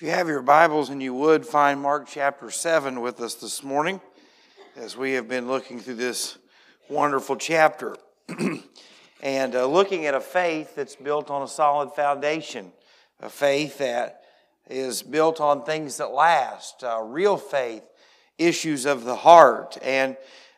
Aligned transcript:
If 0.00 0.04
you 0.04 0.12
have 0.12 0.28
your 0.28 0.40
Bibles 0.40 0.88
and 0.88 1.02
you 1.02 1.12
would 1.12 1.44
find 1.44 1.78
Mark 1.78 2.08
chapter 2.08 2.50
7 2.50 3.02
with 3.02 3.20
us 3.20 3.34
this 3.34 3.62
morning 3.62 4.00
as 4.74 4.96
we 4.96 5.12
have 5.12 5.28
been 5.28 5.46
looking 5.46 5.78
through 5.78 5.96
this 5.96 6.38
wonderful 6.88 7.36
chapter 7.36 7.98
and 9.22 9.54
uh, 9.54 9.66
looking 9.66 10.06
at 10.06 10.14
a 10.14 10.20
faith 10.20 10.74
that's 10.74 10.96
built 10.96 11.30
on 11.30 11.42
a 11.42 11.46
solid 11.46 11.92
foundation, 11.92 12.72
a 13.20 13.28
faith 13.28 13.76
that 13.76 14.22
is 14.70 15.02
built 15.02 15.38
on 15.38 15.64
things 15.64 15.98
that 15.98 16.12
last, 16.12 16.82
uh, 16.82 17.02
real 17.02 17.36
faith, 17.36 17.82
issues 18.38 18.86
of 18.86 19.04
the 19.04 19.16
heart. 19.16 19.76
And 19.82 20.16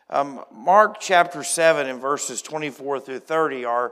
um, 0.09 0.45
Mark 0.53 1.01
chapter 1.01 1.43
7 1.43 1.85
and 1.85 1.99
verses 1.99 2.41
24 2.41 3.01
through 3.01 3.19
30 3.19 3.65
are 3.65 3.91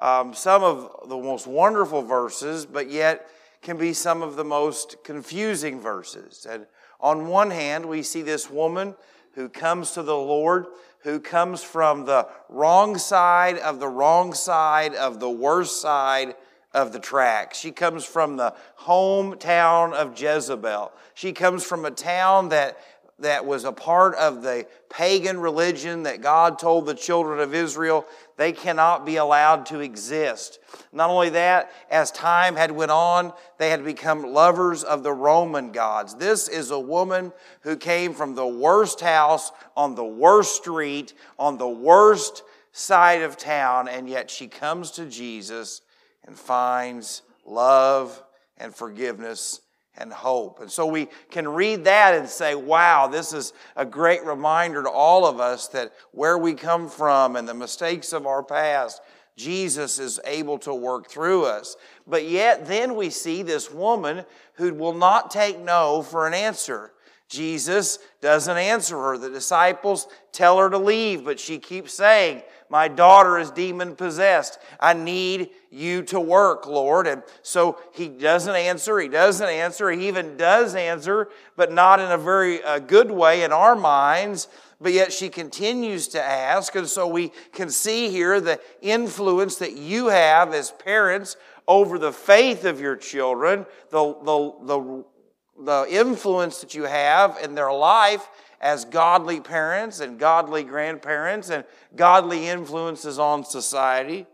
um, 0.00 0.34
some 0.34 0.64
of 0.64 1.08
the 1.08 1.16
most 1.16 1.46
wonderful 1.46 2.02
verses, 2.02 2.66
but 2.66 2.90
yet 2.90 3.28
can 3.62 3.76
be 3.76 3.92
some 3.92 4.22
of 4.22 4.36
the 4.36 4.44
most 4.44 5.02
confusing 5.04 5.80
verses. 5.80 6.46
And 6.48 6.66
on 7.00 7.28
one 7.28 7.50
hand, 7.50 7.86
we 7.86 8.02
see 8.02 8.22
this 8.22 8.50
woman 8.50 8.94
who 9.34 9.48
comes 9.48 9.92
to 9.92 10.02
the 10.02 10.16
Lord, 10.16 10.66
who 11.00 11.20
comes 11.20 11.62
from 11.62 12.04
the 12.04 12.28
wrong 12.48 12.98
side 12.98 13.58
of 13.58 13.80
the 13.80 13.88
wrong 13.88 14.34
side 14.34 14.94
of 14.94 15.20
the 15.20 15.30
worst 15.30 15.80
side 15.80 16.34
of 16.74 16.92
the 16.92 16.98
track. 16.98 17.54
She 17.54 17.70
comes 17.70 18.04
from 18.04 18.36
the 18.36 18.54
hometown 18.80 19.92
of 19.92 20.20
Jezebel. 20.20 20.92
She 21.14 21.32
comes 21.32 21.64
from 21.64 21.84
a 21.84 21.90
town 21.90 22.50
that 22.50 22.78
that 23.20 23.44
was 23.44 23.64
a 23.64 23.72
part 23.72 24.14
of 24.14 24.42
the 24.42 24.66
pagan 24.88 25.40
religion 25.40 26.04
that 26.04 26.20
God 26.20 26.58
told 26.58 26.86
the 26.86 26.94
children 26.94 27.40
of 27.40 27.54
Israel 27.54 28.06
they 28.38 28.52
cannot 28.52 29.04
be 29.04 29.16
allowed 29.16 29.66
to 29.66 29.80
exist. 29.80 30.60
Not 30.92 31.10
only 31.10 31.30
that, 31.30 31.72
as 31.90 32.12
time 32.12 32.54
had 32.54 32.70
went 32.70 32.92
on, 32.92 33.32
they 33.58 33.68
had 33.68 33.84
become 33.84 34.32
lovers 34.32 34.84
of 34.84 35.02
the 35.02 35.12
Roman 35.12 35.72
gods. 35.72 36.14
This 36.14 36.48
is 36.48 36.70
a 36.70 36.78
woman 36.78 37.32
who 37.62 37.76
came 37.76 38.14
from 38.14 38.36
the 38.36 38.46
worst 38.46 39.00
house 39.00 39.50
on 39.76 39.96
the 39.96 40.04
worst 40.04 40.54
street 40.54 41.14
on 41.36 41.58
the 41.58 41.68
worst 41.68 42.44
side 42.70 43.22
of 43.22 43.36
town 43.36 43.88
and 43.88 44.08
yet 44.08 44.30
she 44.30 44.46
comes 44.46 44.92
to 44.92 45.06
Jesus 45.06 45.82
and 46.24 46.38
finds 46.38 47.22
love 47.44 48.22
and 48.56 48.72
forgiveness 48.72 49.60
and 49.98 50.12
hope. 50.12 50.60
And 50.60 50.70
so 50.70 50.86
we 50.86 51.08
can 51.30 51.46
read 51.46 51.84
that 51.84 52.14
and 52.14 52.28
say, 52.28 52.54
wow, 52.54 53.06
this 53.08 53.32
is 53.32 53.52
a 53.76 53.84
great 53.84 54.24
reminder 54.24 54.82
to 54.82 54.90
all 54.90 55.26
of 55.26 55.40
us 55.40 55.68
that 55.68 55.92
where 56.12 56.38
we 56.38 56.54
come 56.54 56.88
from 56.88 57.36
and 57.36 57.46
the 57.46 57.54
mistakes 57.54 58.12
of 58.12 58.26
our 58.26 58.42
past, 58.42 59.02
Jesus 59.36 59.98
is 59.98 60.18
able 60.24 60.58
to 60.60 60.74
work 60.74 61.08
through 61.08 61.44
us. 61.44 61.76
But 62.06 62.24
yet, 62.24 62.66
then 62.66 62.96
we 62.96 63.10
see 63.10 63.42
this 63.42 63.70
woman 63.70 64.24
who 64.54 64.74
will 64.74 64.94
not 64.94 65.30
take 65.30 65.60
no 65.60 66.02
for 66.02 66.26
an 66.26 66.34
answer. 66.34 66.92
Jesus 67.28 67.98
doesn't 68.20 68.56
answer 68.56 68.96
her. 68.96 69.18
The 69.18 69.30
disciples 69.30 70.08
tell 70.32 70.58
her 70.58 70.70
to 70.70 70.78
leave, 70.78 71.24
but 71.24 71.38
she 71.38 71.58
keeps 71.58 71.92
saying, 71.92 72.42
My 72.70 72.88
daughter 72.88 73.38
is 73.38 73.50
demon 73.50 73.96
possessed. 73.96 74.58
I 74.78 74.92
need 74.92 75.50
you 75.70 76.02
to 76.04 76.20
work, 76.20 76.66
Lord. 76.66 77.06
And 77.06 77.22
so 77.42 77.80
he 77.94 78.08
doesn't 78.08 78.54
answer. 78.54 78.98
He 78.98 79.08
doesn't 79.08 79.48
answer. 79.48 79.90
He 79.90 80.08
even 80.08 80.36
does 80.36 80.74
answer, 80.74 81.28
but 81.56 81.72
not 81.72 82.00
in 82.00 82.10
a 82.10 82.18
very 82.18 82.62
uh, 82.62 82.78
good 82.78 83.10
way 83.10 83.42
in 83.42 83.52
our 83.52 83.74
minds. 83.74 84.48
But 84.80 84.92
yet 84.92 85.12
she 85.12 85.28
continues 85.28 86.08
to 86.08 86.22
ask. 86.22 86.74
And 86.74 86.86
so 86.86 87.06
we 87.08 87.32
can 87.52 87.70
see 87.70 88.10
here 88.10 88.40
the 88.40 88.60
influence 88.80 89.56
that 89.56 89.72
you 89.72 90.08
have 90.08 90.54
as 90.54 90.70
parents 90.70 91.36
over 91.66 91.98
the 91.98 92.12
faith 92.12 92.64
of 92.64 92.80
your 92.80 92.96
children, 92.96 93.66
the, 93.90 94.14
the, 94.24 94.54
the 94.64 95.04
the 95.60 95.86
influence 95.90 96.60
that 96.60 96.74
you 96.74 96.84
have 96.84 97.36
in 97.42 97.54
their 97.54 97.72
life 97.72 98.28
as 98.60 98.84
godly 98.84 99.40
parents 99.40 100.00
and 100.00 100.18
godly 100.18 100.64
grandparents 100.64 101.50
and 101.50 101.64
godly 101.96 102.48
influences 102.48 103.18
on 103.18 103.44
society. 103.44 104.26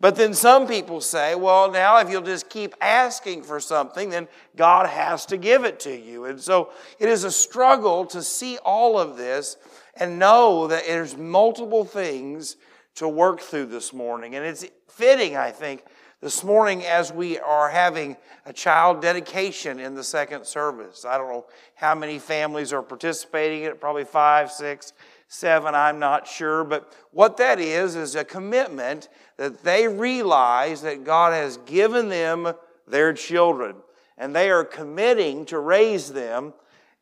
But 0.00 0.14
then 0.14 0.32
some 0.32 0.68
people 0.68 1.00
say, 1.00 1.34
well, 1.34 1.70
now 1.70 1.98
if 1.98 2.08
you'll 2.08 2.22
just 2.22 2.48
keep 2.48 2.74
asking 2.80 3.42
for 3.42 3.58
something, 3.58 4.10
then 4.10 4.28
God 4.56 4.86
has 4.86 5.26
to 5.26 5.36
give 5.36 5.64
it 5.64 5.80
to 5.80 5.96
you. 5.96 6.26
And 6.26 6.40
so 6.40 6.70
it 7.00 7.08
is 7.08 7.24
a 7.24 7.32
struggle 7.32 8.06
to 8.06 8.22
see 8.22 8.58
all 8.58 8.98
of 8.98 9.16
this 9.16 9.56
and 9.96 10.18
know 10.18 10.68
that 10.68 10.86
there's 10.86 11.16
multiple 11.16 11.84
things 11.84 12.56
to 12.94 13.08
work 13.08 13.40
through 13.40 13.66
this 13.66 13.92
morning. 13.92 14.36
And 14.36 14.44
it's 14.46 14.64
fitting, 14.88 15.36
I 15.36 15.50
think, 15.50 15.84
this 16.20 16.42
morning 16.42 16.84
as 16.84 17.12
we 17.12 17.38
are 17.38 17.68
having 17.68 18.16
a 18.44 18.52
child 18.52 19.00
dedication 19.00 19.78
in 19.78 19.94
the 19.94 20.02
second 20.02 20.44
service. 20.44 21.04
I 21.04 21.16
don't 21.16 21.28
know 21.28 21.46
how 21.74 21.94
many 21.94 22.18
families 22.18 22.72
are 22.72 22.82
participating 22.82 23.62
in 23.62 23.70
it, 23.70 23.80
probably 23.80 24.04
five, 24.04 24.50
six, 24.50 24.92
seven, 25.28 25.74
I'm 25.76 26.00
not 26.00 26.26
sure. 26.26 26.64
But 26.64 26.92
what 27.12 27.36
that 27.36 27.60
is, 27.60 27.94
is 27.94 28.16
a 28.16 28.24
commitment 28.24 29.08
that 29.36 29.62
they 29.62 29.86
realize 29.86 30.82
that 30.82 31.04
God 31.04 31.34
has 31.34 31.58
given 31.58 32.08
them 32.08 32.52
their 32.88 33.12
children. 33.12 33.76
And 34.16 34.34
they 34.34 34.50
are 34.50 34.64
committing 34.64 35.44
to 35.46 35.60
raise 35.60 36.12
them 36.12 36.52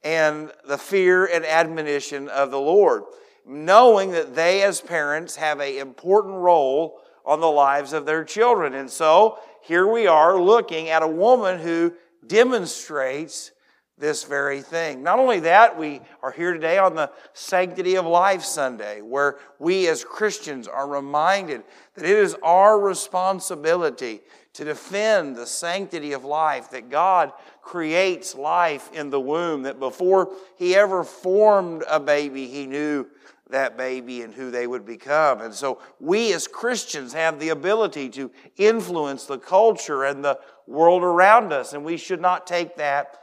in 0.04 0.50
the 0.68 0.76
fear 0.76 1.24
and 1.24 1.46
admonition 1.46 2.28
of 2.28 2.50
the 2.50 2.60
Lord, 2.60 3.04
knowing 3.46 4.10
that 4.10 4.34
they 4.34 4.62
as 4.62 4.82
parents 4.82 5.36
have 5.36 5.60
an 5.60 5.74
important 5.76 6.34
role 6.34 7.00
on 7.26 7.40
the 7.40 7.50
lives 7.50 7.92
of 7.92 8.06
their 8.06 8.24
children. 8.24 8.74
And 8.74 8.88
so 8.88 9.38
here 9.62 9.86
we 9.86 10.06
are 10.06 10.40
looking 10.40 10.88
at 10.88 11.02
a 11.02 11.08
woman 11.08 11.58
who 11.58 11.92
demonstrates 12.26 13.50
this 13.98 14.24
very 14.24 14.60
thing. 14.60 15.02
Not 15.02 15.18
only 15.18 15.40
that, 15.40 15.78
we 15.78 16.02
are 16.22 16.30
here 16.30 16.52
today 16.52 16.76
on 16.76 16.94
the 16.94 17.10
Sanctity 17.32 17.96
of 17.96 18.04
Life 18.04 18.42
Sunday, 18.42 19.00
where 19.00 19.38
we 19.58 19.88
as 19.88 20.04
Christians 20.04 20.68
are 20.68 20.86
reminded 20.86 21.62
that 21.94 22.04
it 22.04 22.10
is 22.10 22.36
our 22.42 22.78
responsibility 22.78 24.20
to 24.52 24.64
defend 24.64 25.34
the 25.34 25.46
sanctity 25.46 26.12
of 26.12 26.24
life, 26.24 26.70
that 26.70 26.90
God 26.90 27.32
creates 27.62 28.34
life 28.34 28.90
in 28.92 29.10
the 29.10 29.20
womb, 29.20 29.62
that 29.62 29.80
before 29.80 30.30
He 30.56 30.74
ever 30.74 31.02
formed 31.02 31.82
a 31.88 31.98
baby, 31.98 32.48
He 32.48 32.66
knew 32.66 33.06
that 33.50 33.76
baby 33.76 34.22
and 34.22 34.34
who 34.34 34.50
they 34.50 34.66
would 34.66 34.84
become. 34.84 35.40
And 35.40 35.54
so 35.54 35.80
we 36.00 36.32
as 36.32 36.48
Christians 36.48 37.12
have 37.12 37.38
the 37.38 37.50
ability 37.50 38.08
to 38.10 38.30
influence 38.56 39.24
the 39.24 39.38
culture 39.38 40.04
and 40.04 40.24
the 40.24 40.38
world 40.66 41.02
around 41.02 41.52
us, 41.52 41.72
and 41.72 41.84
we 41.84 41.96
should 41.96 42.20
not 42.20 42.46
take 42.46 42.76
that 42.76 43.18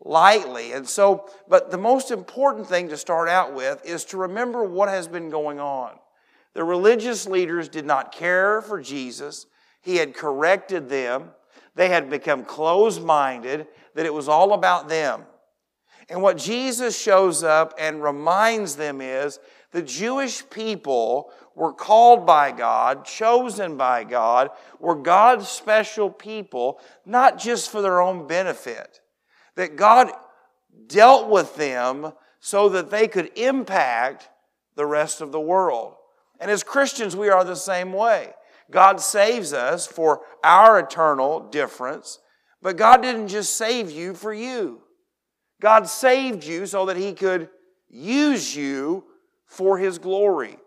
lightly. 0.00 0.72
And 0.72 0.86
so, 0.86 1.28
but 1.48 1.70
the 1.70 1.78
most 1.78 2.10
important 2.10 2.68
thing 2.68 2.88
to 2.90 2.96
start 2.96 3.28
out 3.28 3.54
with 3.54 3.84
is 3.84 4.04
to 4.06 4.18
remember 4.18 4.62
what 4.64 4.88
has 4.88 5.08
been 5.08 5.30
going 5.30 5.58
on. 5.58 5.98
The 6.52 6.62
religious 6.62 7.26
leaders 7.26 7.68
did 7.68 7.84
not 7.84 8.12
care 8.12 8.62
for 8.62 8.80
Jesus. 8.80 9.46
He 9.80 9.96
had 9.96 10.14
corrected 10.14 10.88
them. 10.88 11.30
They 11.74 11.88
had 11.88 12.08
become 12.08 12.44
closed 12.44 13.02
minded, 13.02 13.66
that 13.94 14.06
it 14.06 14.14
was 14.14 14.28
all 14.28 14.52
about 14.52 14.88
them. 14.88 15.24
And 16.08 16.22
what 16.22 16.36
Jesus 16.36 17.00
shows 17.00 17.42
up 17.42 17.74
and 17.78 18.02
reminds 18.02 18.76
them 18.76 19.00
is 19.00 19.40
the 19.74 19.82
Jewish 19.82 20.48
people 20.50 21.32
were 21.56 21.72
called 21.72 22.24
by 22.24 22.52
God, 22.52 23.04
chosen 23.04 23.76
by 23.76 24.04
God, 24.04 24.50
were 24.78 24.94
God's 24.94 25.48
special 25.48 26.08
people, 26.08 26.78
not 27.04 27.40
just 27.40 27.70
for 27.70 27.82
their 27.82 28.00
own 28.00 28.28
benefit. 28.28 29.00
That 29.56 29.74
God 29.74 30.12
dealt 30.86 31.28
with 31.28 31.56
them 31.56 32.12
so 32.38 32.68
that 32.68 32.90
they 32.90 33.08
could 33.08 33.36
impact 33.36 34.28
the 34.76 34.86
rest 34.86 35.20
of 35.20 35.32
the 35.32 35.40
world. 35.40 35.96
And 36.38 36.52
as 36.52 36.62
Christians, 36.62 37.16
we 37.16 37.28
are 37.28 37.42
the 37.42 37.56
same 37.56 37.92
way. 37.92 38.32
God 38.70 39.00
saves 39.00 39.52
us 39.52 39.88
for 39.88 40.20
our 40.44 40.78
eternal 40.78 41.48
difference, 41.48 42.20
but 42.62 42.76
God 42.76 43.02
didn't 43.02 43.26
just 43.26 43.56
save 43.56 43.90
you 43.90 44.14
for 44.14 44.32
you. 44.32 44.82
God 45.60 45.88
saved 45.88 46.44
you 46.44 46.64
so 46.66 46.86
that 46.86 46.96
He 46.96 47.12
could 47.12 47.48
use 47.88 48.54
you 48.54 49.06
for 49.46 49.78
his 49.78 49.98
glory. 49.98 50.58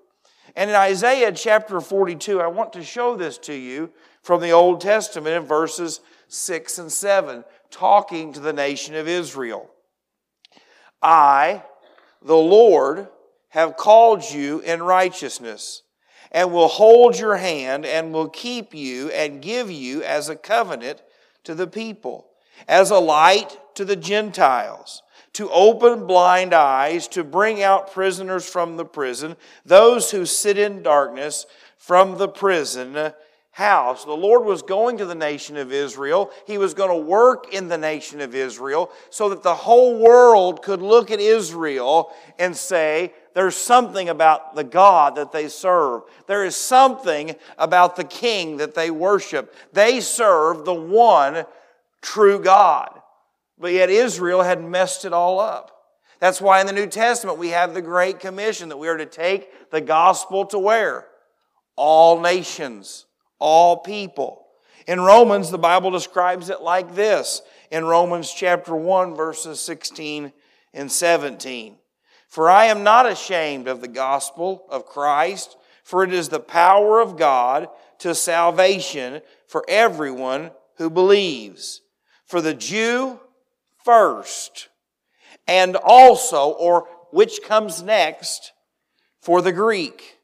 And 0.56 0.70
in 0.70 0.76
Isaiah 0.76 1.32
chapter 1.32 1.80
42, 1.80 2.42
I 2.42 2.48
want 2.48 2.74
to 2.74 2.84
show 2.84 3.16
this 3.16 3.38
to 3.40 3.54
you 3.54 3.92
from 4.22 4.42
the 4.42 4.52
Old 4.52 4.82
Testament 4.82 5.36
in 5.36 5.44
verses 5.44 6.02
6 6.30 6.80
and 6.80 6.92
7, 6.92 7.44
talking 7.70 8.34
to 8.34 8.40
the 8.40 8.54
nation 8.54 8.96
of 8.96 9.08
Israel. 9.08 9.70
I, 11.02 11.64
the 12.22 12.36
Lord, 12.36 13.08
have 13.50 13.78
called 13.78 14.24
you 14.30 14.60
in 14.60 14.82
righteousness, 14.82 15.84
and 16.32 16.52
will 16.52 16.68
hold 16.68 17.18
your 17.18 17.38
hand, 17.38 17.86
and 17.86 18.12
will 18.12 18.30
keep 18.30 18.74
you, 18.74 19.10
and 19.12 19.42
give 19.42 19.70
you 19.72 20.04
as 20.04 20.28
a 20.28 20.36
covenant 20.36 21.04
to 21.44 21.56
the 21.56 21.68
people, 21.68 22.28
as 22.68 22.90
a 22.90 23.00
light 23.00 23.58
to 23.76 23.86
the 23.86 23.96
Gentiles 23.96 25.02
to 25.38 25.52
open 25.52 26.08
blind 26.08 26.52
eyes, 26.52 27.08
to 27.08 27.24
bring 27.24 27.62
out 27.62 27.94
prisoners 27.94 28.50
from 28.50 28.76
the 28.76 28.84
prison, 28.84 29.36
those 29.64 30.10
who 30.10 30.26
sit 30.26 30.58
in 30.58 30.82
darkness 30.82 31.46
from 31.78 32.18
the 32.18 32.28
prison 32.28 33.14
house. 33.52 34.04
The 34.04 34.14
Lord 34.14 34.46
was 34.46 34.64
going 34.64 34.98
to 34.98 35.06
the 35.06 35.14
nation 35.14 35.56
of 35.56 35.72
Israel. 35.72 36.32
He 36.48 36.58
was 36.58 36.74
going 36.74 36.90
to 36.90 37.08
work 37.08 37.54
in 37.54 37.68
the 37.68 37.78
nation 37.78 38.20
of 38.20 38.34
Israel 38.34 38.90
so 39.12 39.30
that 39.30 39.44
the 39.44 39.54
whole 39.54 40.00
world 40.00 40.64
could 40.64 40.82
look 40.82 41.12
at 41.12 41.20
Israel 41.20 42.12
and 42.40 42.58
say, 42.58 43.14
there's 43.36 43.56
something 43.56 44.10
about 44.10 44.56
the 44.56 44.64
God 44.64 45.18
that 45.18 45.32
they 45.32 45.50
serve. 45.50 46.02
There 46.26 46.46
is 46.46 46.56
something 46.56 47.36
about 47.60 47.96
the 47.96 48.06
king 48.06 48.58
that 48.58 48.74
they 48.74 48.90
worship. 48.90 49.54
They 49.72 50.02
serve 50.02 50.66
the 50.66 50.74
one 50.74 51.46
true 52.02 52.40
God. 52.40 52.97
But 53.60 53.74
yet 53.74 53.90
Israel 53.90 54.44
had 54.44 54.64
messed 54.64 55.06
it 55.06 55.14
all 55.14 55.40
up. 55.40 55.72
That's 56.20 56.42
why 56.42 56.62
in 56.62 56.68
the 56.68 56.74
New 56.74 56.88
Testament 56.88 57.38
we 57.38 57.50
have 57.50 57.74
the 57.74 57.82
Great 57.82 58.20
Commission 58.20 58.70
that 58.70 58.78
we 58.78 58.88
are 58.88 58.98
to 58.98 59.06
take 59.06 59.72
the 59.72 59.82
gospel 59.82 60.46
to 60.48 60.60
where? 60.60 61.08
All 61.76 62.20
nations 62.20 63.08
all 63.40 63.78
people. 63.78 64.46
In 64.88 65.02
Romans, 65.02 65.52
the 65.52 65.58
Bible 65.58 65.92
describes 65.92 66.50
it 66.50 66.62
like 66.62 66.96
this 66.96 67.42
in 67.72 67.86
Romans 67.86 68.34
chapter 68.34 68.76
1, 68.76 69.16
verses 69.16 69.60
16 69.60 70.32
and 70.74 70.92
17. 70.92 71.76
For 72.30 72.50
I 72.50 72.66
am 72.66 72.84
not 72.84 73.06
ashamed 73.06 73.68
of 73.68 73.82
the 73.82 73.88
gospel 73.88 74.66
of 74.70 74.86
Christ, 74.86 75.58
for 75.84 76.04
it 76.04 76.14
is 76.14 76.30
the 76.30 76.40
power 76.40 77.00
of 77.00 77.18
God 77.18 77.70
to 78.00 78.16
salvation 78.16 79.22
for 79.48 79.66
everyone 79.68 80.52
who 80.76 80.90
believes. 80.90 81.82
For 82.26 82.42
the 82.42 82.54
Jew 82.54 83.20
first, 83.88 84.68
and 85.48 85.78
also, 85.78 86.50
or 86.50 86.90
which 87.12 87.42
comes 87.42 87.82
next, 87.82 88.52
for 89.22 89.42
the 89.42 89.54
Greek. 89.54 90.18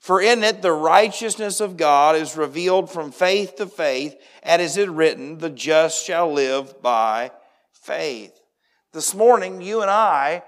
For 0.00 0.20
in 0.20 0.42
it 0.42 0.62
the 0.62 0.72
righteousness 0.72 1.60
of 1.60 1.76
God 1.76 2.16
is 2.16 2.36
revealed 2.36 2.90
from 2.90 3.12
faith 3.12 3.54
to 3.56 3.66
faith, 3.66 4.16
and 4.42 4.60
is 4.60 4.76
it 4.76 4.90
written, 4.90 5.38
the 5.38 5.48
just 5.48 6.04
shall 6.04 6.32
live 6.32 6.82
by 6.82 7.30
faith. 7.72 8.32
This 8.92 9.14
morning, 9.14 9.62
you 9.62 9.80
and 9.80 9.90
I 9.90 10.42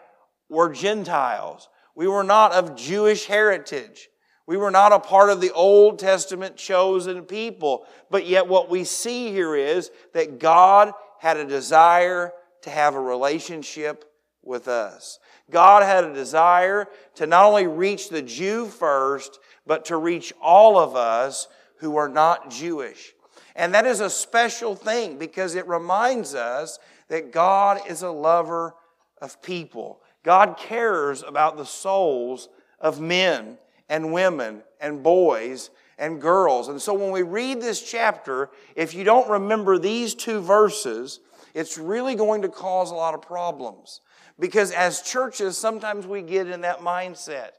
were 0.48 0.72
Gentiles. 0.72 1.68
We 1.94 2.08
were 2.08 2.24
not 2.24 2.50
of 2.50 2.74
Jewish 2.74 3.26
heritage. 3.26 4.08
We 4.48 4.56
were 4.56 4.72
not 4.72 4.92
a 4.92 4.98
part 4.98 5.30
of 5.30 5.40
the 5.40 5.52
Old 5.52 6.00
Testament 6.00 6.56
chosen 6.56 7.22
people. 7.22 7.86
But 8.10 8.26
yet, 8.26 8.48
what 8.48 8.68
we 8.68 8.82
see 8.82 9.30
here 9.30 9.54
is 9.54 9.92
that 10.14 10.40
God 10.40 10.92
had 11.20 11.36
a 11.36 11.44
desire 11.44 12.32
to 12.66 12.70
have 12.72 12.96
a 12.96 13.00
relationship 13.00 14.04
with 14.42 14.66
us. 14.66 15.20
God 15.52 15.84
had 15.84 16.02
a 16.02 16.12
desire 16.12 16.88
to 17.14 17.24
not 17.24 17.46
only 17.46 17.68
reach 17.68 18.08
the 18.08 18.22
Jew 18.22 18.66
first, 18.66 19.38
but 19.64 19.84
to 19.84 19.96
reach 19.96 20.32
all 20.42 20.76
of 20.76 20.96
us 20.96 21.46
who 21.76 21.96
are 21.96 22.08
not 22.08 22.50
Jewish. 22.50 23.12
And 23.54 23.72
that 23.72 23.86
is 23.86 24.00
a 24.00 24.10
special 24.10 24.74
thing 24.74 25.16
because 25.16 25.54
it 25.54 25.68
reminds 25.68 26.34
us 26.34 26.80
that 27.06 27.30
God 27.30 27.80
is 27.88 28.02
a 28.02 28.10
lover 28.10 28.74
of 29.22 29.40
people. 29.42 30.00
God 30.24 30.56
cares 30.56 31.22
about 31.22 31.56
the 31.56 31.64
souls 31.64 32.48
of 32.80 33.00
men 33.00 33.58
and 33.88 34.12
women 34.12 34.64
and 34.80 35.04
boys 35.04 35.70
and 35.98 36.20
girls. 36.20 36.66
And 36.66 36.82
so 36.82 36.94
when 36.94 37.12
we 37.12 37.22
read 37.22 37.60
this 37.60 37.80
chapter, 37.80 38.50
if 38.74 38.92
you 38.92 39.04
don't 39.04 39.30
remember 39.30 39.78
these 39.78 40.16
two 40.16 40.40
verses, 40.40 41.20
it's 41.56 41.78
really 41.78 42.14
going 42.14 42.42
to 42.42 42.50
cause 42.50 42.90
a 42.90 42.94
lot 42.94 43.14
of 43.14 43.22
problems. 43.22 44.02
Because 44.38 44.72
as 44.72 45.00
churches, 45.00 45.56
sometimes 45.56 46.06
we 46.06 46.20
get 46.20 46.48
in 46.48 46.60
that 46.60 46.80
mindset. 46.80 47.52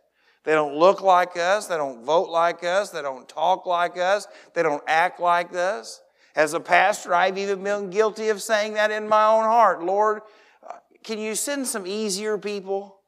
They 0.43 0.51
don't 0.51 0.75
look 0.75 1.01
like 1.01 1.35
us. 1.35 1.65
They 1.65 1.77
don't 1.77 2.05
vote 2.05 2.29
like 2.29 2.63
us. 2.63 2.91
They 2.91 3.01
don't 3.01 3.27
talk 3.27 3.65
like 3.65 3.97
us. 3.97 4.27
They 4.53 4.61
don't 4.61 4.83
act 4.87 5.19
like 5.19 5.55
us. 5.55 5.99
As 6.35 6.53
a 6.53 6.59
pastor, 6.59 7.15
I've 7.15 7.39
even 7.39 7.63
been 7.63 7.89
guilty 7.89 8.29
of 8.29 8.39
saying 8.39 8.73
that 8.73 8.91
in 8.91 9.09
my 9.09 9.25
own 9.25 9.45
heart. 9.45 9.83
Lord, 9.83 10.21
uh, 10.63 10.73
can 11.03 11.17
you 11.17 11.33
send 11.33 11.65
some 11.65 11.87
easier 11.87 12.37
people? 12.37 12.99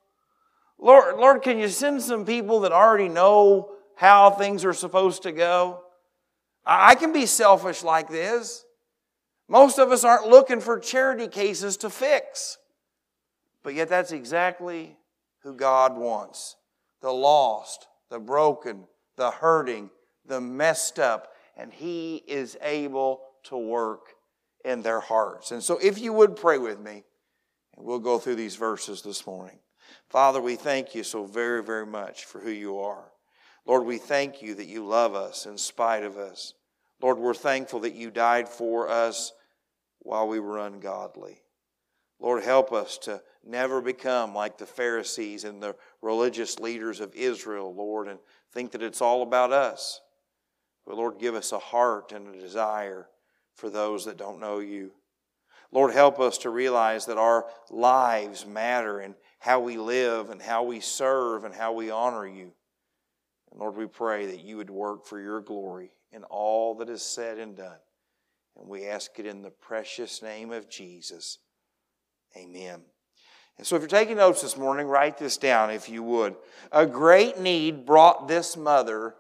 Lord, 0.80 1.18
Lord, 1.18 1.44
can 1.44 1.60
you 1.60 1.68
send 1.68 2.02
some 2.02 2.26
people 2.26 2.62
that 2.62 2.72
already 2.72 3.10
know 3.10 3.74
how 3.96 4.32
things 4.32 4.66
are 4.66 4.74
supposed 4.74 5.22
to 5.22 5.32
go? 5.32 5.84
I 6.66 6.96
can 6.96 7.14
be 7.14 7.28
selfish 7.28 7.84
like 7.84 8.10
this. 8.10 8.66
Most 9.50 9.80
of 9.80 9.92
us 9.92 10.04
aren't 10.04 10.28
looking 10.28 10.62
for 10.62 10.80
charity 10.80 11.28
cases 11.28 11.76
to 11.78 11.90
fix. 11.90 12.58
But 13.64 13.74
yet, 13.74 13.90
that's 13.90 14.12
exactly 14.12 14.96
who 15.42 15.56
God 15.56 15.98
wants 15.98 16.56
the 17.02 17.12
lost, 17.12 17.88
the 18.10 18.20
broken, 18.20 18.86
the 19.16 19.32
hurting, 19.32 19.90
the 20.26 20.40
messed 20.40 21.00
up, 21.00 21.30
and 21.58 21.74
He 21.74 22.18
is 22.28 22.58
able 22.62 23.22
to 23.46 23.58
work 23.58 24.14
in 24.64 24.82
their 24.82 25.00
hearts. 25.00 25.52
And 25.52 25.64
so, 25.64 25.78
if 25.82 26.00
you 26.00 26.14
would 26.14 26.36
pray 26.36 26.58
with 26.58 26.80
me, 26.80 27.04
and 27.76 27.86
we'll 27.86 28.00
go 28.00 28.20
through 28.20 28.36
these 28.36 28.56
verses 28.56 29.02
this 29.02 29.26
morning. 29.26 29.58
Father, 30.10 30.42
we 30.42 30.56
thank 30.56 30.94
you 30.94 31.04
so 31.04 31.26
very, 31.26 31.64
very 31.64 31.86
much 31.86 32.26
for 32.26 32.40
who 32.40 32.52
you 32.52 32.80
are. 32.80 33.06
Lord, 33.66 33.86
we 33.86 33.98
thank 33.98 34.42
you 34.42 34.54
that 34.56 34.68
you 34.68 34.86
love 34.86 35.16
us 35.16 35.46
in 35.46 35.58
spite 35.58 36.04
of 36.04 36.18
us. 36.18 36.54
Lord, 37.02 37.18
we're 37.18 37.34
thankful 37.34 37.80
that 37.82 37.96
you 37.96 38.12
died 38.12 38.50
for 38.50 38.90
us 38.90 39.32
while 40.10 40.28
we 40.28 40.40
were 40.40 40.58
ungodly. 40.58 41.40
Lord, 42.20 42.44
help 42.44 42.74
us 42.74 42.98
to 43.04 43.22
never 43.46 43.80
become 43.80 44.34
like 44.34 44.58
the 44.58 44.66
Pharisees 44.66 45.44
and 45.44 45.62
the 45.62 45.76
religious 46.02 46.58
leaders 46.58 47.00
of 47.00 47.14
Israel, 47.14 47.76
Lord, 47.76 48.08
and 48.08 48.18
think 48.52 48.72
that 48.72 48.82
it's 48.82 49.04
all 49.04 49.22
about 49.22 49.52
us. 49.54 50.02
But 50.84 50.98
Lord, 50.98 51.20
give 51.20 51.36
us 51.36 51.52
a 51.52 51.60
heart 51.60 52.12
and 52.12 52.28
a 52.34 52.40
desire 52.40 53.08
for 53.54 53.70
those 53.70 54.06
that 54.06 54.18
don't 54.18 54.40
know 54.40 54.58
you. 54.58 54.94
Lord, 55.72 55.94
help 55.94 56.20
us 56.20 56.40
to 56.40 56.50
realize 56.50 57.06
that 57.06 57.20
our 57.20 57.46
lives 57.70 58.48
matter 58.48 59.02
and 59.02 59.14
how 59.38 59.60
we 59.60 59.78
live 59.78 60.32
and 60.32 60.42
how 60.42 60.64
we 60.64 60.80
serve 60.80 61.44
and 61.44 61.54
how 61.54 61.74
we 61.74 61.92
honor 61.92 62.26
you. 62.26 62.52
And 63.52 63.60
Lord, 63.60 63.76
we 63.76 63.86
pray 63.86 64.26
that 64.26 64.44
you 64.44 64.58
would 64.58 64.72
work 64.72 65.06
for 65.06 65.22
your 65.22 65.40
glory 65.40 65.92
in 66.12 66.24
all 66.24 66.74
that 66.76 66.90
is 66.90 67.04
said 67.04 67.38
and 67.38 67.56
done. 67.56 67.78
And 68.60 68.68
we 68.68 68.88
ask 68.88 69.18
it 69.18 69.26
in 69.26 69.42
the 69.42 69.50
precious 69.50 70.22
name 70.22 70.52
of 70.52 70.70
Jesus. 70.70 71.40
Amen. 72.38 72.82
And 73.58 73.66
so, 73.66 73.76
if 73.76 73.82
you're 73.82 73.90
taking 73.90 74.18
notes 74.18 74.42
this 74.42 74.58
morning, 74.58 74.88
write 74.88 75.18
this 75.18 75.38
down 75.38 75.72
if 75.72 75.90
you 75.90 76.04
would. 76.04 76.36
A 76.72 76.86
great 76.86 77.40
need 77.40 77.86
brought 77.86 78.28
this 78.28 78.56
mother 78.56 79.16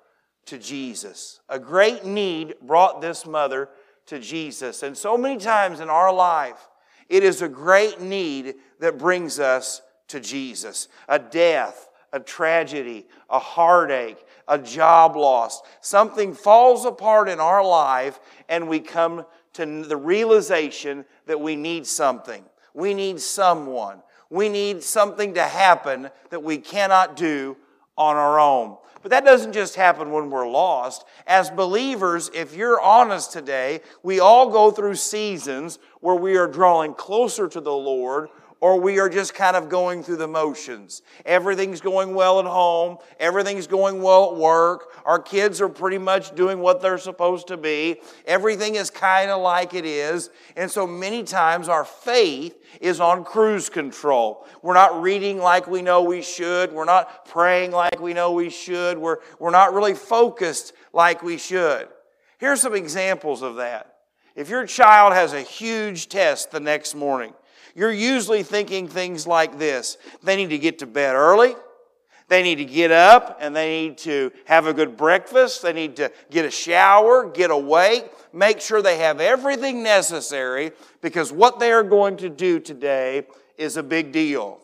to 0.46 0.58
Jesus. 0.58 1.40
A 1.50 1.60
great 1.60 2.06
need 2.06 2.56
brought 2.62 3.02
this 3.02 3.26
mother 3.26 3.70
to 4.08 4.20
Jesus. 4.20 4.84
And 4.84 4.98
so 4.98 5.18
many 5.18 5.38
times 5.38 5.80
in 5.80 5.90
our 5.90 6.14
life, 6.14 6.68
it 7.08 7.24
is 7.24 7.42
a 7.42 7.50
great 7.50 8.00
need 8.00 8.56
that 8.80 8.98
brings 8.98 9.40
us 9.40 9.81
to 10.08 10.19
Jesus. 10.19 10.88
A 11.08 11.19
death, 11.19 11.88
a 12.13 12.19
tragedy, 12.19 13.07
a 13.30 13.39
heartache, 13.39 14.18
a 14.47 14.57
job 14.57 15.16
loss. 15.16 15.61
Something 15.81 16.33
falls 16.33 16.85
apart 16.85 17.30
in 17.30 17.39
our 17.39 17.63
life, 17.63 18.19
and 18.47 18.68
we 18.68 18.80
come 18.80 19.25
to 19.54 19.83
the 19.83 19.97
realization 19.97 21.06
that 21.25 21.39
we 21.39 21.56
need 21.56 21.85
something. 21.85 22.44
We 22.73 22.94
need 22.94 23.19
someone. 23.19 24.01
We 24.30 24.49
need 24.49 24.83
something 24.83 25.33
to 25.33 25.44
happen 25.44 26.09
that 26.30 26.44
we 26.44 26.57
cannot 26.57 27.16
do 27.16 27.57
on 27.97 28.16
our 28.16 28.39
own. 28.39 28.78
But 29.01 29.11
that 29.11 29.25
doesn't 29.25 29.54
just 29.54 29.75
happen 29.75 30.11
when 30.11 30.30
we're 30.30 30.47
lost. 30.47 31.06
As 31.25 31.49
believers, 31.49 32.30
if 32.33 32.56
you're 32.56 32.81
honest 32.81 33.31
today, 33.31 33.81
we 34.04 34.19
all 34.19 34.49
go 34.49 34.71
through 34.71 34.95
seasons 34.95 35.80
where 36.01 36.16
we 36.16 36.37
are 36.37 36.47
drawing 36.47 36.94
closer 36.94 37.47
to 37.47 37.61
the 37.61 37.73
Lord 37.73 38.30
or 38.61 38.80
we 38.80 38.99
are 38.99 39.09
just 39.09 39.33
kind 39.33 39.56
of 39.56 39.69
going 39.69 40.04
through 40.04 40.18
the 40.18 40.28
motions. 40.28 41.01
Everything's 41.25 41.81
going 41.81 42.13
well 42.13 42.39
at 42.39 42.45
home, 42.45 42.97
everything's 43.19 43.68
going 43.68 44.01
well 44.01 44.31
at 44.31 44.37
work, 44.37 44.89
our 45.06 45.19
kids 45.19 45.61
are 45.61 45.69
pretty 45.69 45.97
much 45.97 46.35
doing 46.35 46.59
what 46.59 46.81
they're 46.81 46.97
supposed 46.97 47.47
to 47.47 47.57
be, 47.57 48.01
everything 48.25 48.75
is 48.75 48.89
kind 48.89 49.30
of 49.30 49.42
like 49.42 49.73
it 49.73 49.85
is. 49.85 50.30
And 50.56 50.69
so 50.69 50.85
many 50.85 51.23
times 51.23 51.69
our 51.69 51.85
faith 51.85 52.57
is 52.81 52.99
on 52.99 53.23
cruise 53.23 53.69
control. 53.69 54.45
We're 54.61 54.73
not 54.73 55.01
reading 55.01 55.39
like 55.39 55.68
we 55.68 55.81
know 55.81 56.04
we 56.04 56.21
should, 56.21 56.71
we're 56.71 56.85
not 56.85 57.25
praying 57.25 57.71
like 57.71 57.99
we 57.99 58.13
know 58.13 58.33
we 58.33 58.49
should, 58.49 58.97
we're, 58.97 59.18
we're 59.39 59.51
not 59.51 59.73
really 59.73 59.95
focused 59.95 60.73
like 60.94 61.23
we 61.23 61.37
should. 61.37 61.87
Here's 62.39 62.61
some 62.61 62.75
examples 62.75 63.42
of 63.42 63.57
that. 63.57 63.95
If 64.35 64.49
your 64.49 64.66
child 64.66 65.13
has 65.13 65.33
a 65.33 65.42
huge 65.42 66.07
test 66.07 66.51
the 66.51 66.59
next 66.59 66.95
morning, 66.95 67.33
you're 67.80 67.94
usually 67.94 68.44
thinking 68.44 68.90
things 68.90 69.26
like 69.26 69.57
this 69.57 69.98
they 70.21 70.36
need 70.36 70.50
to 70.50 70.57
get 70.57 70.80
to 70.80 70.86
bed 70.86 71.16
early. 71.16 71.56
They 72.28 72.44
need 72.44 72.57
to 72.57 72.66
get 72.66 72.92
up 72.92 73.38
and 73.40 73.56
they 73.56 73.83
need 73.83 73.98
to 74.00 74.33
have 74.44 74.68
a 74.68 74.74
good 74.74 74.98
breakfast. 74.98 75.62
They 75.62 75.71
need 75.71 75.95
to 75.95 76.12
get 76.30 76.44
a 76.44 76.52
shower, 76.52 77.28
get 77.28 77.52
awake, 77.52 78.06
make 78.33 78.59
sure 78.59 78.81
they 78.81 78.98
have 78.98 79.21
everything 79.21 79.81
necessary 79.81 80.74
because 81.02 81.31
what 81.31 81.59
they 81.59 81.71
are 81.71 81.83
going 81.83 82.18
to 82.18 82.30
do 82.30 82.59
today 82.59 83.26
is 83.57 83.78
a 83.78 83.83
big 83.83 84.12
deal. 84.12 84.59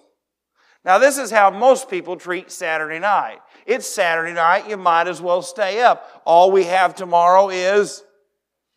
Now, 0.84 0.98
this 0.98 1.18
is 1.18 1.32
how 1.32 1.50
most 1.50 1.90
people 1.90 2.18
treat 2.18 2.52
Saturday 2.52 3.00
night. 3.00 3.40
It's 3.66 3.88
Saturday 3.88 4.34
night, 4.34 4.70
you 4.70 4.76
might 4.76 5.08
as 5.08 5.22
well 5.22 5.42
stay 5.42 5.82
up. 5.82 6.22
All 6.26 6.52
we 6.52 6.66
have 6.66 6.94
tomorrow 6.94 7.48
is 7.50 8.04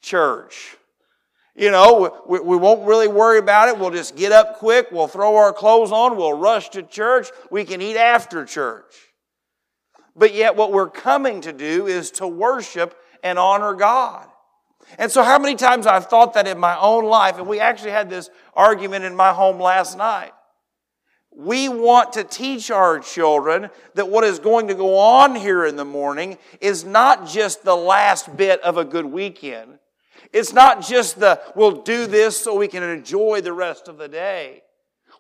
church. 0.01 0.78
You 1.59 1.73
know, 1.73 2.23
we, 2.29 2.39
we 2.39 2.57
won't 2.57 2.87
really 2.87 3.09
worry 3.09 3.41
about 3.41 3.69
it. 3.69 3.77
We'll 3.77 3.91
just 3.91 4.15
get 4.15 4.31
up 4.31 4.59
quick. 4.59 4.93
We'll 4.93 5.09
throw 5.09 5.35
our 5.35 5.53
clothes 5.53 5.91
on. 5.91 6.17
We'll 6.17 6.39
rush 6.39 6.69
to 6.71 6.85
church. 6.85 7.31
We 7.51 7.65
can 7.65 7.83
eat 7.83 7.97
after 7.97 8.45
church. 8.45 8.95
But 10.15 10.35
yet, 10.35 10.55
what 10.55 10.71
we're 10.71 10.89
coming 10.89 11.41
to 11.41 11.53
do 11.53 11.89
is 11.89 12.13
to 12.13 12.29
worship 12.29 12.97
and 13.25 13.41
honor 13.41 13.75
God. 13.75 14.29
And 14.99 15.11
so, 15.11 15.25
how 15.25 15.41
many 15.41 15.57
times 15.57 15.89
I've 15.89 16.07
thought 16.07 16.35
that 16.35 16.47
in 16.47 16.59
my 16.59 16.79
own 16.79 17.05
life, 17.05 17.39
and 17.39 17.49
we 17.49 17.59
actually 17.59 17.91
had 17.91 18.09
this 18.09 18.31
argument 18.55 19.05
in 19.05 19.17
my 19.17 19.33
home 19.33 19.61
last 19.61 19.99
night. 19.99 20.33
We 21.35 21.69
want 21.69 22.13
to 22.13 22.25
teach 22.25 22.71
our 22.71 23.01
children 23.01 23.71
that 23.95 24.09
what 24.09 24.23
is 24.23 24.39
going 24.39 24.69
to 24.69 24.75
go 24.75 24.97
on 24.97 25.35
here 25.35 25.67
in 25.67 25.75
the 25.75 25.85
morning 25.85 26.39
is 26.61 26.85
not 26.85 27.29
just 27.29 27.65
the 27.65 27.77
last 27.77 28.37
bit 28.37 28.61
of 28.63 28.77
a 28.77 28.85
good 28.85 29.07
weekend. 29.07 29.79
It's 30.33 30.53
not 30.53 30.83
just 30.83 31.19
the, 31.19 31.41
we'll 31.55 31.83
do 31.83 32.07
this 32.07 32.37
so 32.37 32.55
we 32.55 32.69
can 32.69 32.83
enjoy 32.83 33.41
the 33.41 33.53
rest 33.53 33.89
of 33.89 33.99
the 33.99 34.09
day. 34.09 34.63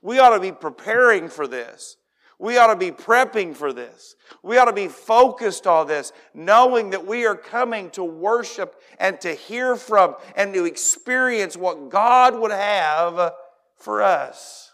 We 0.03 0.19
ought 0.19 0.35
to 0.35 0.41
be 0.41 0.53
preparing 0.53 1.29
for 1.29 1.47
this. 1.47 1.97
We 2.39 2.57
ought 2.57 2.69
to 2.69 2.77
be 2.77 2.93
prepping 2.93 3.57
for 3.57 3.73
this. 3.73 4.15
We 4.45 4.59
ought 4.59 4.67
to 4.67 4.73
be 4.73 4.87
focused 4.87 5.67
on 5.67 5.89
this, 5.89 6.13
knowing 6.35 6.91
that 6.91 7.05
we 7.05 7.27
are 7.27 7.35
coming 7.35 7.91
to 7.91 8.05
worship 8.05 8.81
and 9.01 9.21
to 9.23 9.35
hear 9.35 9.75
from 9.75 10.15
and 10.37 10.55
to 10.55 10.65
experience 10.65 11.57
what 11.57 11.91
God 11.91 12.39
would 12.39 12.53
have 12.53 13.33
for 13.77 14.03
us. 14.03 14.73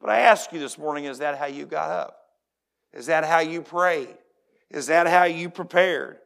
But 0.00 0.10
I 0.10 0.20
ask 0.20 0.52
you 0.52 0.60
this 0.60 0.78
morning 0.78 1.06
is 1.06 1.18
that 1.18 1.36
how 1.36 1.46
you 1.46 1.66
got 1.66 1.90
up? 1.90 2.16
Is 2.92 3.06
that 3.06 3.24
how 3.24 3.40
you 3.40 3.62
prayed? 3.62 4.16
Is 4.70 4.86
that 4.86 5.08
how 5.08 5.24
you 5.24 5.50
prepared? 5.50 6.18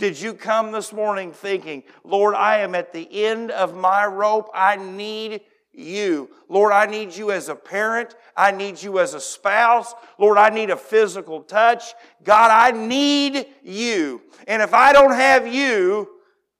Did 0.00 0.18
you 0.18 0.32
come 0.32 0.72
this 0.72 0.94
morning 0.94 1.30
thinking, 1.30 1.82
Lord, 2.04 2.34
I 2.34 2.60
am 2.60 2.74
at 2.74 2.94
the 2.94 3.06
end 3.22 3.50
of 3.50 3.76
my 3.76 4.06
rope. 4.06 4.48
I 4.54 4.76
need 4.76 5.42
you. 5.74 6.30
Lord, 6.48 6.72
I 6.72 6.86
need 6.86 7.14
you 7.14 7.32
as 7.32 7.50
a 7.50 7.54
parent. 7.54 8.14
I 8.34 8.50
need 8.50 8.82
you 8.82 8.98
as 8.98 9.12
a 9.12 9.20
spouse. 9.20 9.92
Lord, 10.18 10.38
I 10.38 10.48
need 10.48 10.70
a 10.70 10.76
physical 10.78 11.42
touch. 11.42 11.92
God, 12.24 12.50
I 12.50 12.70
need 12.70 13.44
you. 13.62 14.22
And 14.48 14.62
if 14.62 14.72
I 14.72 14.94
don't 14.94 15.12
have 15.12 15.46
you, 15.46 16.08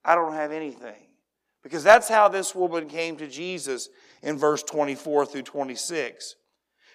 I 0.05 0.17
don't 0.17 0.35
have 0.35 0.53
anything. 0.53 1.07
Because 1.63 1.83
that's 1.83 2.11
how 2.11 2.29
this 2.29 2.55
woman 2.55 2.89
came 2.89 3.17
to 3.17 3.27
Jesus 3.27 3.89
in 4.23 4.37
verse 4.37 4.63
24 4.63 5.25
through 5.25 5.45
26. 5.45 6.35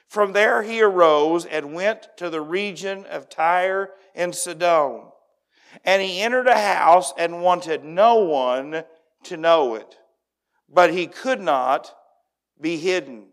From 0.08 0.34
there 0.34 0.62
he 0.62 0.80
arose 0.84 1.48
and 1.48 1.74
went 1.74 2.06
to 2.18 2.30
the 2.30 2.42
region 2.42 3.08
of 3.08 3.32
Tyre 3.32 3.90
and 4.14 4.36
Sidon. 4.36 5.06
And 5.84 6.02
he 6.02 6.22
entered 6.22 6.48
a 6.48 6.58
house 6.58 7.14
and 7.18 7.42
wanted 7.42 7.84
no 7.84 8.16
one 8.16 8.84
to 9.24 9.38
know 9.38 9.76
it. 9.76 9.98
But 10.70 10.94
he 10.94 11.08
could 11.08 11.42
not 11.42 11.94
be 12.60 12.78
hidden. 12.78 13.28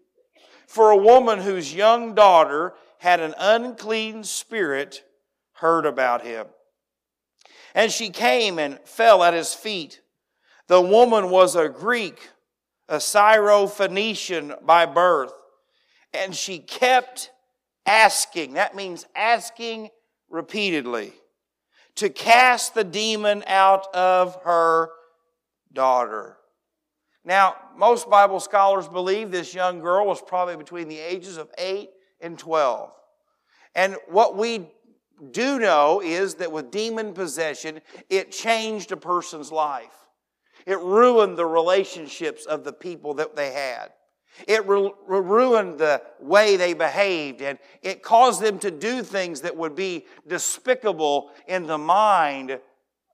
For 0.67 0.91
a 0.91 0.97
woman 0.97 1.41
whose 1.41 1.75
young 1.75 2.15
daughter 2.15 2.75
had 2.99 3.21
an 3.21 3.35
unclean 3.39 4.25
spirit 4.25 5.05
heard 5.55 5.87
about 5.87 6.23
him. 6.23 6.47
And 7.75 7.91
she 7.91 8.11
came 8.11 8.59
and 8.59 8.79
fell 8.85 9.23
at 9.23 9.35
his 9.35 9.55
feet. 9.55 10.01
The 10.69 10.81
woman 10.81 11.31
was 11.31 11.57
a 11.57 11.69
Greek, 11.69 12.31
a 12.89 12.97
Syrophoenician 12.97 14.65
by 14.65 14.87
birth 14.87 15.33
and 16.15 16.35
she 16.35 16.59
kept 16.59 17.31
asking. 17.87 18.55
That 18.55 18.77
means 18.77 19.07
asking 19.15 19.91
repeatedly 20.29 21.13
to 21.97 22.09
cast 22.09 22.75
the 22.75 22.85
demon 22.85 23.45
out 23.47 23.87
of 23.95 24.37
her 24.45 24.91
daughter. 25.73 26.37
Now, 27.25 27.55
most 27.77 28.11
Bible 28.11 28.41
scholars 28.41 28.89
believe 28.89 29.31
this 29.31 29.55
young 29.55 29.79
girl 29.81 30.07
was 30.07 30.21
probably 30.21 30.57
between 30.57 30.89
the 30.89 30.99
ages 30.99 31.37
of 31.37 31.51
8 31.57 31.89
and 32.21 32.39
12. 32.39 32.91
And 33.75 33.97
what 34.09 34.37
we 34.37 34.69
do 35.31 35.59
know 35.59 36.03
is 36.03 36.35
that 36.37 36.51
with 36.51 36.71
demon 36.71 37.13
possession, 37.13 37.81
it 38.11 38.33
changed 38.33 38.91
a 38.91 38.97
person's 38.97 39.53
life. 39.53 39.95
It 40.67 40.79
ruined 40.79 41.37
the 41.37 41.47
relationships 41.47 42.45
of 42.45 42.65
the 42.65 42.73
people 42.73 43.15
that 43.15 43.37
they 43.37 43.53
had. 43.53 43.91
It 44.47 44.67
ru- 44.67 44.95
ruined 45.07 45.79
the 45.79 46.03
way 46.21 46.57
they 46.57 46.73
behaved, 46.73 47.43
and 47.43 47.59
it 47.83 48.03
caused 48.03 48.41
them 48.41 48.59
to 48.61 48.71
do 48.71 49.03
things 49.03 49.43
that 49.43 49.57
would 49.57 49.75
be 49.75 50.07
despicable 50.27 51.31
in 51.47 51.67
the 51.67 51.79
mind 51.79 52.59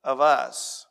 of 0.05 0.21
us. 0.21 0.87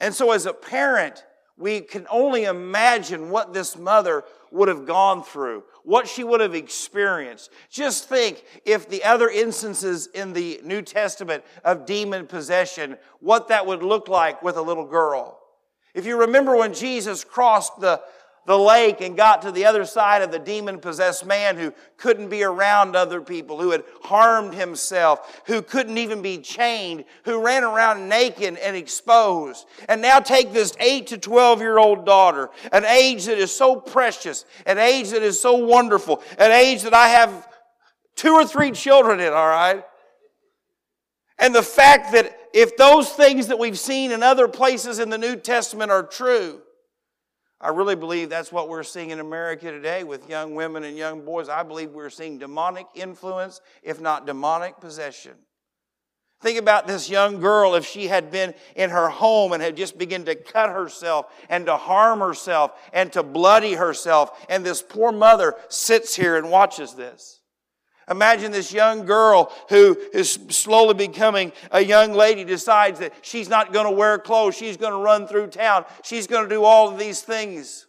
And 0.00 0.14
so, 0.14 0.32
as 0.32 0.46
a 0.46 0.52
parent, 0.52 1.24
we 1.56 1.82
can 1.82 2.06
only 2.10 2.44
imagine 2.44 3.30
what 3.30 3.52
this 3.52 3.76
mother 3.76 4.24
would 4.50 4.68
have 4.68 4.86
gone 4.86 5.22
through, 5.22 5.62
what 5.84 6.08
she 6.08 6.24
would 6.24 6.40
have 6.40 6.54
experienced. 6.54 7.50
Just 7.70 8.08
think 8.08 8.42
if 8.64 8.88
the 8.88 9.04
other 9.04 9.28
instances 9.28 10.06
in 10.08 10.32
the 10.32 10.60
New 10.64 10.80
Testament 10.80 11.44
of 11.62 11.84
demon 11.84 12.26
possession, 12.26 12.96
what 13.20 13.48
that 13.48 13.66
would 13.66 13.82
look 13.82 14.08
like 14.08 14.42
with 14.42 14.56
a 14.56 14.62
little 14.62 14.86
girl. 14.86 15.38
If 15.94 16.06
you 16.06 16.20
remember 16.20 16.56
when 16.56 16.72
Jesus 16.72 17.24
crossed 17.24 17.78
the 17.80 18.00
the 18.50 18.58
lake 18.58 19.00
and 19.00 19.16
got 19.16 19.42
to 19.42 19.52
the 19.52 19.64
other 19.64 19.84
side 19.84 20.22
of 20.22 20.32
the 20.32 20.38
demon 20.40 20.80
possessed 20.80 21.24
man 21.24 21.56
who 21.56 21.72
couldn't 21.96 22.30
be 22.30 22.42
around 22.42 22.96
other 22.96 23.20
people, 23.20 23.60
who 23.60 23.70
had 23.70 23.84
harmed 24.02 24.54
himself, 24.54 25.40
who 25.46 25.62
couldn't 25.62 25.98
even 25.98 26.20
be 26.20 26.36
chained, 26.36 27.04
who 27.24 27.40
ran 27.40 27.62
around 27.62 28.08
naked 28.08 28.56
and 28.56 28.74
exposed. 28.76 29.68
And 29.88 30.02
now 30.02 30.18
take 30.18 30.52
this 30.52 30.74
8 30.80 31.06
to 31.06 31.18
12 31.18 31.60
year 31.60 31.78
old 31.78 32.04
daughter, 32.04 32.50
an 32.72 32.84
age 32.84 33.26
that 33.26 33.38
is 33.38 33.54
so 33.54 33.76
precious, 33.76 34.44
an 34.66 34.78
age 34.78 35.10
that 35.10 35.22
is 35.22 35.40
so 35.40 35.54
wonderful, 35.54 36.20
an 36.36 36.50
age 36.50 36.82
that 36.82 36.92
I 36.92 37.06
have 37.06 37.46
two 38.16 38.32
or 38.32 38.44
three 38.44 38.72
children 38.72 39.20
in, 39.20 39.32
all 39.32 39.46
right? 39.46 39.84
And 41.38 41.54
the 41.54 41.62
fact 41.62 42.10
that 42.14 42.36
if 42.52 42.76
those 42.76 43.10
things 43.10 43.46
that 43.46 43.60
we've 43.60 43.78
seen 43.78 44.10
in 44.10 44.24
other 44.24 44.48
places 44.48 44.98
in 44.98 45.08
the 45.08 45.18
New 45.18 45.36
Testament 45.36 45.92
are 45.92 46.02
true, 46.02 46.62
I 47.60 47.68
really 47.68 47.96
believe 47.96 48.30
that's 48.30 48.50
what 48.50 48.68
we're 48.68 48.82
seeing 48.82 49.10
in 49.10 49.20
America 49.20 49.70
today 49.70 50.02
with 50.02 50.30
young 50.30 50.54
women 50.54 50.82
and 50.82 50.96
young 50.96 51.24
boys. 51.24 51.50
I 51.50 51.62
believe 51.62 51.90
we're 51.90 52.08
seeing 52.08 52.38
demonic 52.38 52.86
influence, 52.94 53.60
if 53.82 54.00
not 54.00 54.26
demonic 54.26 54.80
possession. 54.80 55.34
Think 56.40 56.58
about 56.58 56.86
this 56.86 57.10
young 57.10 57.38
girl 57.38 57.74
if 57.74 57.84
she 57.84 58.06
had 58.06 58.30
been 58.30 58.54
in 58.74 58.88
her 58.88 59.10
home 59.10 59.52
and 59.52 59.62
had 59.62 59.76
just 59.76 59.98
begun 59.98 60.24
to 60.24 60.34
cut 60.34 60.70
herself 60.70 61.26
and 61.50 61.66
to 61.66 61.76
harm 61.76 62.20
herself 62.20 62.72
and 62.94 63.12
to 63.12 63.22
bloody 63.22 63.74
herself, 63.74 64.46
and 64.48 64.64
this 64.64 64.80
poor 64.80 65.12
mother 65.12 65.54
sits 65.68 66.16
here 66.16 66.36
and 66.36 66.50
watches 66.50 66.94
this. 66.94 67.39
Imagine 68.10 68.50
this 68.50 68.72
young 68.72 69.06
girl 69.06 69.52
who 69.68 69.96
is 70.12 70.32
slowly 70.48 70.94
becoming 70.94 71.52
a 71.70 71.80
young 71.80 72.12
lady 72.12 72.44
decides 72.44 72.98
that 72.98 73.14
she's 73.22 73.48
not 73.48 73.72
going 73.72 73.86
to 73.86 73.92
wear 73.92 74.18
clothes. 74.18 74.56
She's 74.56 74.76
going 74.76 74.92
to 74.92 74.98
run 74.98 75.28
through 75.28 75.46
town. 75.48 75.84
She's 76.02 76.26
going 76.26 76.42
to 76.42 76.48
do 76.48 76.64
all 76.64 76.88
of 76.88 76.98
these 76.98 77.22
things. 77.22 77.86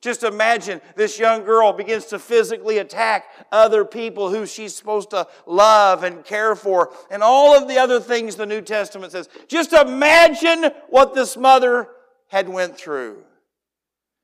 Just 0.00 0.22
imagine 0.22 0.82
this 0.96 1.18
young 1.18 1.44
girl 1.44 1.72
begins 1.72 2.04
to 2.06 2.18
physically 2.18 2.76
attack 2.76 3.24
other 3.50 3.86
people 3.86 4.28
who 4.28 4.44
she's 4.44 4.76
supposed 4.76 5.10
to 5.10 5.26
love 5.46 6.04
and 6.04 6.22
care 6.24 6.54
for, 6.54 6.92
and 7.10 7.22
all 7.22 7.56
of 7.56 7.68
the 7.68 7.78
other 7.78 7.98
things 8.00 8.36
the 8.36 8.44
New 8.44 8.60
Testament 8.60 9.12
says. 9.12 9.30
Just 9.48 9.72
imagine 9.72 10.70
what 10.90 11.14
this 11.14 11.38
mother 11.38 11.88
had 12.28 12.50
went 12.50 12.76
through. 12.76 13.24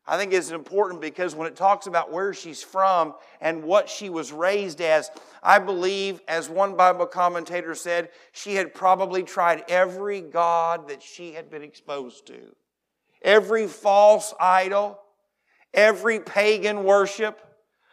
I 0.06 0.16
think 0.16 0.32
it's 0.32 0.50
important 0.50 1.00
because 1.00 1.34
when 1.34 1.46
it 1.46 1.56
talks 1.56 1.86
about 1.86 2.10
where 2.10 2.34
she's 2.34 2.62
from 2.62 3.14
and 3.40 3.62
what 3.62 3.88
she 3.88 4.10
was 4.10 4.32
raised 4.32 4.80
as, 4.80 5.10
I 5.42 5.58
believe, 5.58 6.20
as 6.26 6.48
one 6.48 6.74
Bible 6.74 7.06
commentator 7.06 7.74
said, 7.74 8.08
she 8.32 8.54
had 8.54 8.74
probably 8.74 9.22
tried 9.22 9.64
every 9.68 10.20
God 10.20 10.88
that 10.88 11.02
she 11.02 11.32
had 11.32 11.50
been 11.50 11.62
exposed 11.62 12.26
to. 12.28 12.56
Every 13.22 13.66
false 13.66 14.34
idol, 14.40 14.98
every 15.74 16.18
pagan 16.18 16.84
worship, 16.84 17.40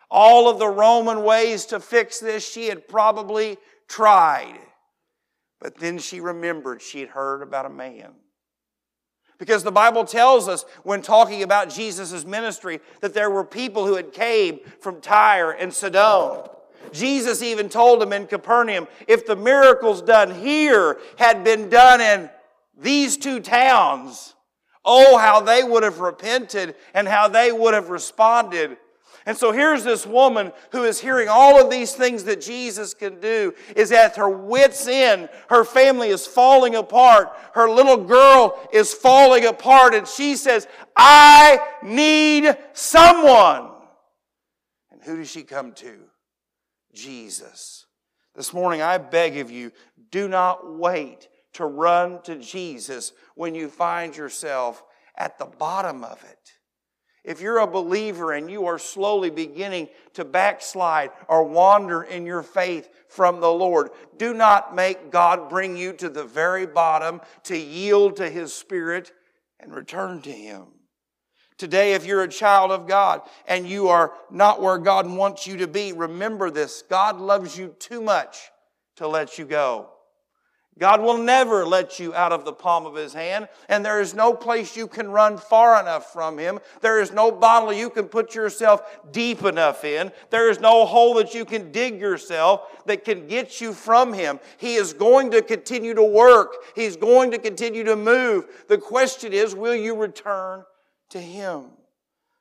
all 0.09 0.49
of 0.49 0.57
the 0.57 0.69
Roman 0.69 1.23
ways 1.23 1.65
to 1.67 1.79
fix 1.79 2.19
this, 2.19 2.49
she 2.49 2.67
had 2.67 2.87
probably 2.87 3.57
tried. 3.89 4.59
But 5.59 5.77
then 5.77 5.97
she 5.97 6.21
remembered 6.21 6.81
she 6.81 7.01
had 7.01 7.09
heard 7.09 7.41
about 7.41 7.65
a 7.65 7.69
man 7.69 8.13
because 9.37 9.63
the 9.63 9.71
Bible 9.71 10.03
tells 10.03 10.47
us 10.47 10.65
when 10.83 11.01
talking 11.01 11.43
about 11.43 11.69
Jesus' 11.69 12.25
ministry 12.25 12.79
that 13.01 13.13
there 13.13 13.29
were 13.29 13.43
people 13.43 13.85
who 13.85 13.95
had 13.95 14.13
came 14.13 14.59
from 14.79 15.01
Tyre 15.01 15.51
and 15.51 15.73
Sidon. 15.73 16.47
Jesus 16.91 17.41
even 17.41 17.69
told 17.69 18.01
them 18.01 18.13
in 18.13 18.27
Capernaum, 18.27 18.87
if 19.07 19.25
the 19.25 19.35
miracles 19.35 20.01
done 20.01 20.33
here 20.33 20.97
had 21.17 21.43
been 21.43 21.69
done 21.69 22.01
in 22.01 22.29
these 22.79 23.17
two 23.17 23.39
towns, 23.39 24.35
oh, 24.85 25.17
how 25.17 25.41
they 25.41 25.63
would 25.63 25.83
have 25.83 25.99
repented 25.99 26.75
and 26.93 27.07
how 27.07 27.27
they 27.27 27.51
would 27.51 27.73
have 27.73 27.89
responded. 27.89 28.77
And 29.27 29.37
so 29.37 29.51
here's 29.51 29.83
this 29.83 30.07
woman 30.07 30.53
who 30.71 30.85
is 30.85 31.01
hearing 31.01 31.27
all 31.27 31.61
of 31.61 31.69
these 31.69 31.91
things 31.91 32.23
that 32.23 32.39
Jesus 32.39 32.93
can 32.93 33.19
do, 33.19 33.53
is 33.75 33.91
at 33.91 34.15
her 34.15 34.29
wits' 34.29 34.87
end. 34.87 35.27
Her 35.49 35.65
family 35.65 36.07
is 36.07 36.25
falling 36.25 36.75
apart. 36.75 37.37
Her 37.53 37.69
little 37.69 37.97
girl 37.97 38.57
is 38.71 38.93
falling 38.93 39.45
apart. 39.45 39.93
And 39.93 40.07
she 40.07 40.37
says, 40.37 40.65
I 40.95 41.59
need 41.83 42.55
someone. 42.71 43.69
And 44.91 45.03
who 45.03 45.17
does 45.17 45.29
she 45.29 45.43
come 45.43 45.73
to? 45.73 45.97
Jesus. 46.93 47.85
This 48.33 48.53
morning, 48.53 48.81
I 48.81 48.97
beg 48.97 49.39
of 49.39 49.51
you, 49.51 49.73
do 50.09 50.29
not 50.29 50.77
wait 50.79 51.27
to 51.55 51.65
run 51.65 52.21
to 52.21 52.37
Jesus 52.37 53.11
when 53.35 53.55
you 53.55 53.67
find 53.67 54.15
yourself 54.15 54.81
at 55.17 55.37
the 55.37 55.47
bottom 55.47 56.05
of 56.05 56.23
it. 56.23 56.56
If 57.27 57.41
you're 57.41 57.59
a 57.59 57.67
believer 57.67 58.31
and 58.31 58.49
you 58.49 58.67
are 58.67 58.79
slowly 58.79 59.29
beginning 59.29 59.89
to 60.13 60.23
backslide 60.23 61.11
or 61.27 61.43
wander 61.43 62.03
in 62.03 62.25
your 62.25 62.41
faith 62.41 62.89
from 63.09 63.41
the 63.41 63.51
Lord, 63.51 63.89
do 64.17 64.33
not 64.33 64.73
make 64.73 65.11
God 65.11 65.49
bring 65.49 65.75
you 65.75 65.91
to 65.93 66.07
the 66.07 66.23
very 66.23 66.65
bottom 66.65 67.19
to 67.43 67.57
yield 67.57 68.15
to 68.15 68.29
His 68.29 68.53
Spirit 68.53 69.11
and 69.59 69.75
return 69.75 70.21
to 70.21 70.31
Him. 70.31 70.67
Today, 71.57 71.95
if 71.95 72.05
you're 72.05 72.23
a 72.23 72.29
child 72.29 72.71
of 72.71 72.87
God 72.87 73.23
and 73.45 73.67
you 73.67 73.89
are 73.89 74.13
not 74.31 74.61
where 74.61 74.77
God 74.77 75.05
wants 75.05 75.45
you 75.45 75.57
to 75.57 75.67
be, 75.67 75.91
remember 75.91 76.49
this 76.49 76.81
God 76.89 77.19
loves 77.19 77.57
you 77.57 77.75
too 77.77 77.99
much 77.99 78.51
to 78.95 79.07
let 79.07 79.37
you 79.37 79.43
go. 79.43 79.89
God 80.77 81.01
will 81.01 81.17
never 81.17 81.65
let 81.65 81.99
you 81.99 82.13
out 82.13 82.31
of 82.31 82.45
the 82.45 82.53
palm 82.53 82.85
of 82.85 82.95
His 82.95 83.13
hand, 83.13 83.47
and 83.67 83.85
there 83.85 83.99
is 83.99 84.13
no 84.13 84.33
place 84.33 84.77
you 84.77 84.87
can 84.87 85.09
run 85.09 85.37
far 85.37 85.79
enough 85.79 86.13
from 86.13 86.37
Him. 86.37 86.59
There 86.81 86.99
is 86.99 87.11
no 87.11 87.31
bottle 87.31 87.73
you 87.73 87.89
can 87.89 88.05
put 88.05 88.35
yourself 88.35 88.81
deep 89.11 89.43
enough 89.43 89.83
in. 89.83 90.11
There 90.29 90.49
is 90.49 90.59
no 90.59 90.85
hole 90.85 91.15
that 91.15 91.33
you 91.33 91.45
can 91.45 91.71
dig 91.71 91.99
yourself 91.99 92.85
that 92.85 93.03
can 93.03 93.27
get 93.27 93.59
you 93.59 93.73
from 93.73 94.13
Him. 94.13 94.39
He 94.57 94.75
is 94.75 94.93
going 94.93 95.31
to 95.31 95.41
continue 95.41 95.93
to 95.93 96.03
work, 96.03 96.53
He's 96.75 96.95
going 96.95 97.31
to 97.31 97.37
continue 97.37 97.83
to 97.85 97.95
move. 97.95 98.45
The 98.67 98.77
question 98.77 99.33
is, 99.33 99.55
will 99.55 99.75
you 99.75 99.95
return 99.95 100.63
to 101.09 101.19
Him? 101.19 101.65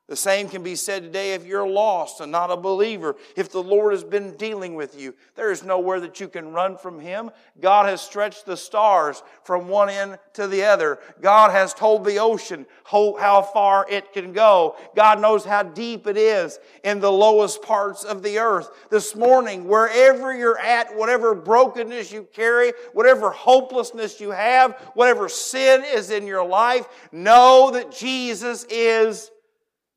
The 0.08 0.14
same 0.14 0.48
can 0.48 0.62
be 0.62 0.76
said 0.76 1.02
today 1.02 1.34
if 1.34 1.44
you're 1.44 1.66
lost 1.66 2.20
and 2.20 2.30
not 2.30 2.52
a 2.52 2.56
believer. 2.56 3.16
If 3.34 3.50
the 3.50 3.62
Lord 3.62 3.92
has 3.92 4.04
been 4.04 4.36
dealing 4.36 4.76
with 4.76 4.98
you, 4.98 5.16
there 5.34 5.50
is 5.50 5.64
nowhere 5.64 5.98
that 5.98 6.20
you 6.20 6.28
can 6.28 6.52
run 6.52 6.78
from 6.78 7.00
Him. 7.00 7.32
God 7.60 7.86
has 7.86 8.02
stretched 8.02 8.46
the 8.46 8.56
stars 8.56 9.25
from 9.42 9.66
one 9.66 9.88
end 9.88 10.18
to 10.34 10.46
the 10.46 10.62
other. 10.62 11.00
God 11.20 11.50
has 11.50 11.75
told 11.75 12.04
the 12.04 12.20
ocean 12.20 12.66
how 12.84 13.42
far 13.52 13.84
it 13.90 14.12
can 14.12 14.32
go. 14.32 14.76
God 14.94 15.20
knows 15.20 15.44
how 15.44 15.64
deep 15.64 16.06
it 16.06 16.16
is 16.16 16.60
in 16.84 17.00
the 17.00 17.10
lowest 17.10 17.60
parts 17.62 18.04
of 18.04 18.22
the 18.22 18.38
earth. 18.38 18.70
This 18.90 19.16
morning, 19.16 19.66
wherever 19.66 20.32
you're 20.32 20.60
at, 20.60 20.96
whatever 20.96 21.34
brokenness 21.34 22.12
you 22.12 22.28
carry, 22.32 22.72
whatever 22.92 23.30
hopelessness 23.30 24.20
you 24.20 24.30
have, 24.30 24.75
whatever 24.94 25.28
sin 25.28 25.82
is 25.84 26.12
in 26.12 26.28
your 26.28 26.46
life, 26.46 26.86
know 27.10 27.72
that 27.72 27.90
Jesus 27.90 28.64
is 28.70 29.32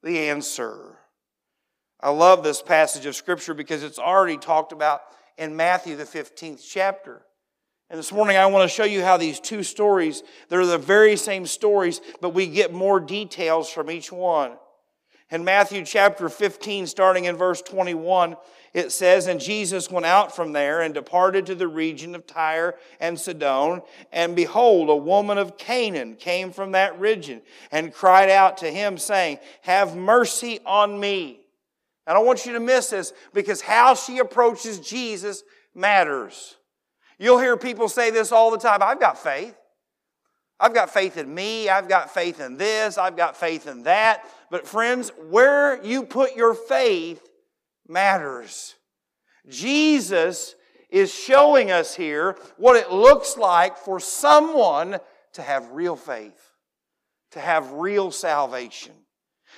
the 0.04 0.30
answer. 0.30 0.98
I 2.00 2.10
love 2.12 2.44
this 2.44 2.62
passage 2.62 3.06
of 3.06 3.16
Scripture 3.16 3.54
because 3.54 3.84
it's 3.84 4.00
already 4.00 4.38
talked 4.38 4.72
about 4.72 5.02
in 5.38 5.56
Matthew, 5.56 5.96
the 5.96 6.06
15th 6.06 6.62
chapter. 6.70 7.22
And 7.90 7.98
this 7.98 8.12
morning 8.12 8.38
I 8.38 8.46
want 8.46 8.70
to 8.70 8.74
show 8.74 8.84
you 8.84 9.02
how 9.02 9.18
these 9.18 9.40
two 9.40 9.64
stories, 9.64 10.24
they're 10.48 10.66
the 10.66 10.78
very 10.78 11.16
same 11.16 11.46
stories, 11.46 12.02
but 12.22 12.30
we 12.30 12.48
get 12.48 12.72
more 12.72 13.00
details 13.00 13.70
from 13.70 13.90
each 13.90 14.12
one. 14.12 14.54
In 15.32 15.44
Matthew 15.44 15.84
chapter 15.86 16.30
15, 16.30 16.88
starting 16.88 17.26
in 17.26 17.36
verse 17.36 17.62
21, 17.62 18.36
it 18.74 18.92
says, 18.92 19.28
And 19.28 19.40
Jesus 19.40 19.90
went 19.90 20.06
out 20.06 20.36
from 20.36 20.54
there 20.54 20.82
and 20.82 20.94
departed 20.94 21.46
to 21.48 21.56
the 21.56 21.68
region 21.68 22.16
of 22.16 22.28
Tyre 22.28 22.76
and 23.00 23.20
Sidon. 23.20 23.82
And 24.12 24.36
behold, 24.36 24.90
a 24.90 24.96
woman 24.96 25.38
of 25.38 25.58
Canaan 25.58 26.16
came 26.16 26.52
from 26.52 26.74
that 26.74 27.00
region 27.00 27.42
and 27.72 27.94
cried 27.94 28.30
out 28.30 28.58
to 28.58 28.72
him, 28.72 28.98
saying, 28.98 29.40
Have 29.62 29.96
mercy 29.96 30.60
on 30.66 31.00
me. 31.00 31.40
And 32.06 32.18
I 32.18 32.22
want 32.22 32.46
you 32.46 32.54
to 32.54 32.60
miss 32.60 32.90
this 32.90 33.14
because 33.34 33.62
how 33.62 33.94
she 33.96 34.20
approaches 34.20 34.80
Jesus 34.80 35.44
matters. 35.76 36.56
You'll 37.18 37.40
hear 37.40 37.58
people 37.58 37.90
say 37.90 38.10
this 38.10 38.32
all 38.32 38.50
the 38.52 38.58
time 38.58 38.82
I've 38.82 39.00
got 39.00 39.18
faith. 39.18 39.56
I've 40.60 40.74
got 40.74 40.90
faith 40.90 41.18
in 41.18 41.34
me. 41.34 41.70
I've 41.70 41.88
got 41.88 42.14
faith 42.14 42.42
in 42.42 42.58
this. 42.58 42.98
I've 42.98 43.16
got 43.16 43.38
faith 43.38 43.66
in 43.66 43.84
that. 43.84 44.26
But, 44.50 44.68
friends, 44.68 45.12
where 45.30 45.82
you 45.84 46.04
put 46.04 46.36
your 46.36 46.54
faith 46.54 47.29
matters. 47.90 48.76
Jesus 49.48 50.56
is 50.90 51.14
showing 51.14 51.72
us 51.72 51.96
here 51.96 52.38
what 52.58 52.76
it 52.76 52.92
looks 52.92 53.38
like 53.38 53.78
for 53.78 54.00
someone 54.00 55.00
to 55.34 55.42
have 55.42 55.72
real 55.72 55.96
faith, 55.96 56.54
to 57.32 57.40
have 57.40 57.72
real 57.74 58.12
salvation. 58.12 58.94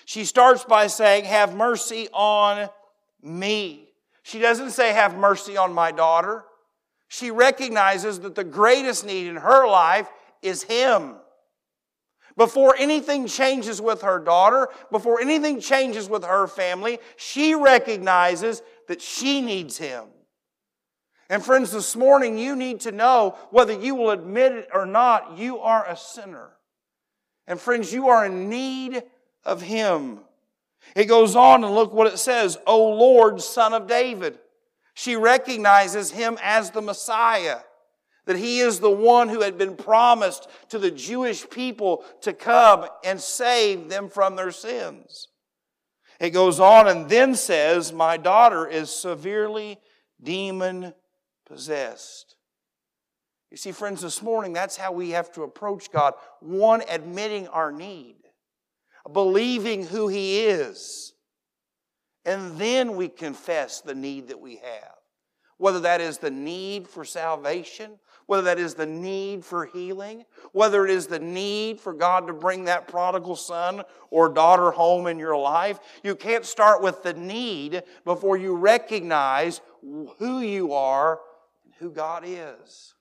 She 0.05 0.25
starts 0.25 0.63
by 0.63 0.87
saying, 0.87 1.25
Have 1.25 1.55
mercy 1.55 2.07
on 2.13 2.69
me. 3.21 3.89
She 4.23 4.39
doesn't 4.39 4.71
say, 4.71 4.93
Have 4.93 5.17
mercy 5.17 5.57
on 5.57 5.73
my 5.73 5.91
daughter. 5.91 6.43
She 7.07 7.31
recognizes 7.31 8.21
that 8.21 8.35
the 8.35 8.43
greatest 8.43 9.05
need 9.05 9.27
in 9.27 9.35
her 9.35 9.67
life 9.67 10.09
is 10.41 10.63
Him. 10.63 11.15
Before 12.41 12.75
anything 12.75 13.27
changes 13.27 13.79
with 13.79 14.01
her 14.01 14.17
daughter, 14.17 14.69
before 14.89 15.21
anything 15.21 15.59
changes 15.59 16.09
with 16.09 16.23
her 16.23 16.47
family, 16.47 16.97
she 17.15 17.53
recognizes 17.53 18.63
that 18.87 18.99
she 18.99 19.41
needs 19.41 19.77
Him. 19.77 20.05
And 21.29 21.45
friends, 21.45 21.71
this 21.71 21.95
morning 21.95 22.39
you 22.39 22.55
need 22.55 22.79
to 22.79 22.91
know 22.91 23.37
whether 23.51 23.73
you 23.73 23.93
will 23.93 24.09
admit 24.09 24.53
it 24.53 24.69
or 24.73 24.87
not, 24.87 25.37
you 25.37 25.59
are 25.59 25.87
a 25.87 25.95
sinner. 25.95 26.49
And 27.45 27.59
friends, 27.59 27.93
you 27.93 28.07
are 28.07 28.25
in 28.25 28.49
need 28.49 29.03
of 29.45 29.61
Him. 29.61 30.21
It 30.95 31.05
goes 31.05 31.35
on 31.35 31.63
and 31.63 31.75
look 31.75 31.93
what 31.93 32.11
it 32.11 32.17
says, 32.17 32.57
O 32.65 32.89
Lord, 32.89 33.39
Son 33.39 33.71
of 33.71 33.85
David. 33.85 34.39
She 34.95 35.15
recognizes 35.15 36.09
Him 36.09 36.39
as 36.41 36.71
the 36.71 36.81
Messiah 36.81 37.59
that 38.25 38.37
he 38.37 38.59
is 38.59 38.79
the 38.79 38.91
one 38.91 39.29
who 39.29 39.41
had 39.41 39.57
been 39.57 39.75
promised 39.75 40.47
to 40.69 40.77
the 40.77 40.91
Jewish 40.91 41.49
people 41.49 42.03
to 42.21 42.33
come 42.33 42.85
and 43.03 43.19
save 43.19 43.89
them 43.89 44.09
from 44.09 44.35
their 44.35 44.51
sins. 44.51 45.27
It 46.19 46.29
goes 46.29 46.59
on 46.59 46.87
and 46.87 47.09
then 47.09 47.33
says, 47.33 47.91
My 47.91 48.17
daughter 48.17 48.67
is 48.67 48.91
severely 48.91 49.79
demon 50.21 50.93
possessed. 51.47 52.35
You 53.49 53.57
see, 53.57 53.71
friends, 53.71 54.01
this 54.01 54.21
morning, 54.21 54.53
that's 54.53 54.77
how 54.77 54.91
we 54.91 55.09
have 55.09 55.31
to 55.33 55.43
approach 55.43 55.91
God. 55.91 56.13
One, 56.39 56.83
admitting 56.87 57.47
our 57.47 57.71
need, 57.71 58.17
believing 59.11 59.85
who 59.85 60.07
He 60.07 60.41
is, 60.41 61.13
and 62.23 62.57
then 62.57 62.95
we 62.95 63.09
confess 63.09 63.81
the 63.81 63.95
need 63.95 64.27
that 64.27 64.39
we 64.39 64.57
have. 64.57 64.93
Whether 65.57 65.81
that 65.81 66.01
is 66.01 66.19
the 66.19 66.31
need 66.31 66.87
for 66.87 67.03
salvation, 67.03 67.99
whether 68.31 68.43
that 68.43 68.59
is 68.59 68.75
the 68.75 68.85
need 68.85 69.43
for 69.43 69.65
healing, 69.65 70.23
whether 70.53 70.85
it 70.85 70.89
is 70.89 71.07
the 71.07 71.19
need 71.19 71.81
for 71.81 71.91
God 71.91 72.27
to 72.27 72.33
bring 72.33 72.63
that 72.63 72.87
prodigal 72.87 73.35
son 73.35 73.83
or 74.09 74.29
daughter 74.29 74.71
home 74.71 75.05
in 75.05 75.19
your 75.19 75.35
life. 75.35 75.81
You 76.01 76.15
can't 76.15 76.45
start 76.45 76.81
with 76.81 77.03
the 77.03 77.13
need 77.13 77.83
before 78.05 78.37
you 78.37 78.55
recognize 78.55 79.59
who 79.81 80.39
you 80.39 80.71
are 80.71 81.19
and 81.65 81.73
who 81.79 81.91
God 81.91 82.23
is. 82.25 82.93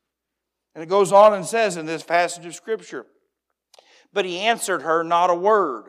And 0.75 0.83
it 0.83 0.89
goes 0.89 1.13
on 1.13 1.33
and 1.33 1.47
says 1.47 1.77
in 1.77 1.87
this 1.87 2.03
passage 2.03 2.45
of 2.45 2.57
Scripture, 2.57 3.07
but 4.13 4.25
he 4.25 4.41
answered 4.41 4.83
her 4.83 5.05
not 5.05 5.31
a 5.31 5.35
word. 5.37 5.85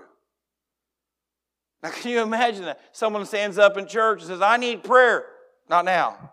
Now, 1.81 1.89
can 1.89 2.11
you 2.11 2.21
imagine 2.21 2.65
that? 2.65 2.79
Someone 2.91 3.25
stands 3.25 3.57
up 3.57 3.75
in 3.75 3.87
church 3.87 4.19
and 4.19 4.27
says, 4.27 4.41
I 4.43 4.57
need 4.57 4.83
prayer. 4.83 5.25
Not 5.67 5.85
now. 5.85 6.31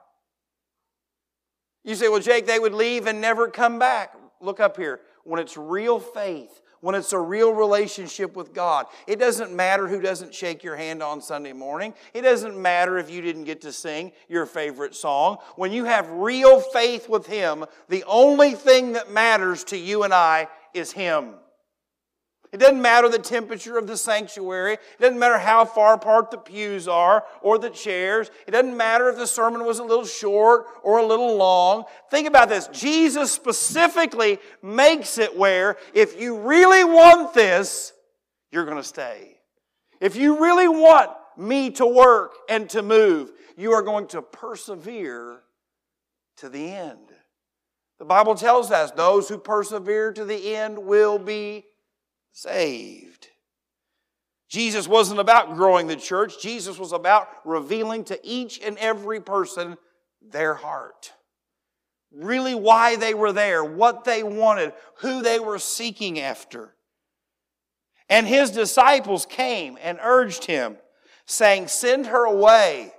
You 1.88 1.94
say, 1.94 2.10
well, 2.10 2.20
Jake, 2.20 2.46
they 2.46 2.58
would 2.58 2.74
leave 2.74 3.06
and 3.06 3.18
never 3.18 3.48
come 3.48 3.78
back. 3.78 4.14
Look 4.42 4.60
up 4.60 4.76
here. 4.76 5.00
When 5.24 5.40
it's 5.40 5.56
real 5.56 5.98
faith, 5.98 6.60
when 6.80 6.94
it's 6.94 7.14
a 7.14 7.18
real 7.18 7.54
relationship 7.54 8.36
with 8.36 8.52
God, 8.52 8.84
it 9.06 9.18
doesn't 9.18 9.56
matter 9.56 9.88
who 9.88 9.98
doesn't 9.98 10.34
shake 10.34 10.62
your 10.62 10.76
hand 10.76 11.02
on 11.02 11.22
Sunday 11.22 11.54
morning. 11.54 11.94
It 12.12 12.20
doesn't 12.20 12.60
matter 12.60 12.98
if 12.98 13.08
you 13.08 13.22
didn't 13.22 13.44
get 13.44 13.62
to 13.62 13.72
sing 13.72 14.12
your 14.28 14.44
favorite 14.44 14.94
song. 14.94 15.38
When 15.56 15.72
you 15.72 15.86
have 15.86 16.10
real 16.10 16.60
faith 16.60 17.08
with 17.08 17.26
Him, 17.26 17.64
the 17.88 18.04
only 18.06 18.52
thing 18.52 18.92
that 18.92 19.10
matters 19.10 19.64
to 19.64 19.78
you 19.78 20.02
and 20.02 20.12
I 20.12 20.48
is 20.74 20.92
Him. 20.92 21.36
It 22.52 22.58
doesn't 22.58 22.80
matter 22.80 23.08
the 23.08 23.18
temperature 23.18 23.76
of 23.76 23.86
the 23.86 23.96
sanctuary. 23.96 24.74
It 24.74 25.00
doesn't 25.00 25.18
matter 25.18 25.38
how 25.38 25.64
far 25.64 25.94
apart 25.94 26.30
the 26.30 26.38
pews 26.38 26.88
are 26.88 27.24
or 27.42 27.58
the 27.58 27.70
chairs. 27.70 28.30
It 28.46 28.52
doesn't 28.52 28.76
matter 28.76 29.08
if 29.08 29.16
the 29.16 29.26
sermon 29.26 29.64
was 29.64 29.78
a 29.78 29.84
little 29.84 30.06
short 30.06 30.66
or 30.82 30.98
a 30.98 31.06
little 31.06 31.36
long. 31.36 31.84
Think 32.10 32.26
about 32.26 32.48
this. 32.48 32.68
Jesus 32.68 33.30
specifically 33.30 34.38
makes 34.62 35.18
it 35.18 35.36
where 35.36 35.76
if 35.92 36.20
you 36.20 36.38
really 36.38 36.84
want 36.84 37.34
this, 37.34 37.92
you're 38.50 38.64
going 38.64 38.78
to 38.78 38.82
stay. 38.82 39.36
If 40.00 40.16
you 40.16 40.40
really 40.40 40.68
want 40.68 41.10
me 41.38 41.70
to 41.70 41.86
work 41.86 42.34
and 42.48 42.68
to 42.70 42.82
move. 42.82 43.32
You 43.56 43.72
are 43.72 43.82
going 43.82 44.08
to 44.08 44.20
persevere 44.20 45.40
to 46.38 46.48
the 46.48 46.72
end. 46.72 46.98
The 47.98 48.04
Bible 48.04 48.34
tells 48.34 48.70
us 48.70 48.90
those 48.90 49.28
who 49.28 49.38
persevere 49.38 50.12
to 50.12 50.24
the 50.24 50.56
end 50.56 50.78
will 50.78 51.18
be 51.18 51.64
saved. 52.38 53.28
Jesus 54.48 54.86
wasn't 54.86 55.18
about 55.18 55.56
growing 55.56 55.88
the 55.88 55.96
church, 55.96 56.40
Jesus 56.40 56.78
was 56.78 56.92
about 56.92 57.28
revealing 57.44 58.04
to 58.04 58.18
each 58.22 58.60
and 58.60 58.78
every 58.78 59.20
person 59.20 59.76
their 60.22 60.54
heart. 60.54 61.12
Really, 62.12 62.54
why 62.54 62.96
they 62.96 63.12
were 63.12 63.32
there, 63.32 63.64
what 63.64 64.04
they 64.04 64.22
wanted, 64.22 64.72
who 64.98 65.20
they 65.20 65.40
were 65.40 65.58
seeking 65.58 66.20
after. 66.20 66.74
And 68.08 68.26
his 68.26 68.50
disciples 68.52 69.26
came 69.26 69.76
and 69.82 69.98
urged 70.00 70.44
him, 70.44 70.76
saying, 71.26 71.66
Send 71.66 72.06
her 72.06 72.24
away, 72.24 72.92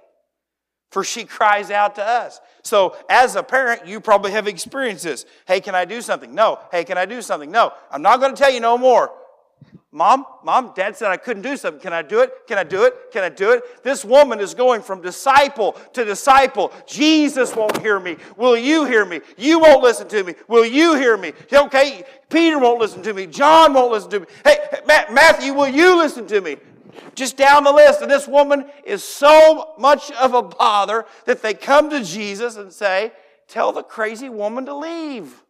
for 0.92 1.04
she 1.04 1.24
cries 1.24 1.72
out 1.72 1.96
to 1.96 2.04
us. 2.04 2.42
So, 2.62 2.96
as 3.10 3.36
a 3.36 3.42
parent, 3.42 3.88
you 3.88 4.02
probably 4.02 4.32
have 4.32 4.48
experienced 4.48 5.06
this. 5.06 5.26
Hey, 5.48 5.62
can 5.62 5.74
I 5.74 5.86
do 5.86 6.02
something? 6.02 6.36
No. 6.36 6.60
Hey, 6.72 6.84
can 6.84 6.98
I 6.98 7.06
do 7.06 7.22
something? 7.22 7.50
No. 7.50 7.72
I'm 7.90 8.02
not 8.02 8.20
going 8.20 8.36
to 8.36 8.40
tell 8.40 8.52
you 8.52 8.60
no 8.60 8.78
more. 8.78 9.12
Mom, 9.92 10.24
mom, 10.44 10.72
dad 10.76 10.96
said 10.96 11.10
I 11.10 11.18
couldn't 11.18 11.42
do 11.42 11.58
something. 11.58 11.82
Can 11.82 11.94
I 11.94 12.04
do 12.04 12.20
it? 12.20 12.32
Can 12.48 12.60
I 12.60 12.64
do 12.64 12.84
it? 12.84 13.12
Can 13.12 13.24
I 13.24 13.30
do 13.30 13.52
it? 13.54 13.84
This 13.84 14.06
woman 14.06 14.40
is 14.40 14.54
going 14.54 14.84
from 14.84 15.02
disciple 15.02 15.72
to 15.94 16.06
disciple. 16.06 16.72
Jesus 16.86 17.56
won't 17.56 17.82
hear 17.82 18.00
me. 18.00 18.18
Will 18.38 18.56
you 18.56 18.86
hear 18.86 19.04
me? 19.04 19.22
You 19.36 19.58
won't 19.58 19.82
listen 19.82 20.08
to 20.10 20.24
me. 20.24 20.36
Will 20.48 20.64
you 20.64 20.96
hear 20.96 21.18
me? 21.18 21.34
Okay, 21.52 22.04
Peter 22.30 22.60
won't 22.60 22.80
listen 22.80 23.02
to 23.02 23.14
me. 23.16 23.26
John 23.26 23.74
won't 23.74 23.92
listen 23.92 24.12
to 24.12 24.20
me. 24.20 24.26
Hey, 24.44 24.58
Matthew, 24.86 25.56
will 25.56 25.68
you 25.68 25.98
listen 25.98 26.28
to 26.28 26.40
me? 26.40 26.58
Just 27.16 27.36
down 27.36 27.64
the 27.64 27.72
list. 27.72 28.02
And 28.02 28.12
this 28.12 28.28
woman 28.28 28.66
is 28.86 29.04
so 29.04 29.74
much 29.80 30.12
of 30.12 30.36
a 30.36 30.44
bother 30.44 31.06
that 31.26 31.42
they 31.42 31.56
come 31.56 31.90
to 31.90 32.04
Jesus 32.04 32.58
and 32.58 32.72
say, 32.72 33.12
Tell 33.48 33.72
the 33.72 33.82
crazy 33.82 34.30
woman 34.30 34.68
to 34.68 34.76
leave. 34.76 35.44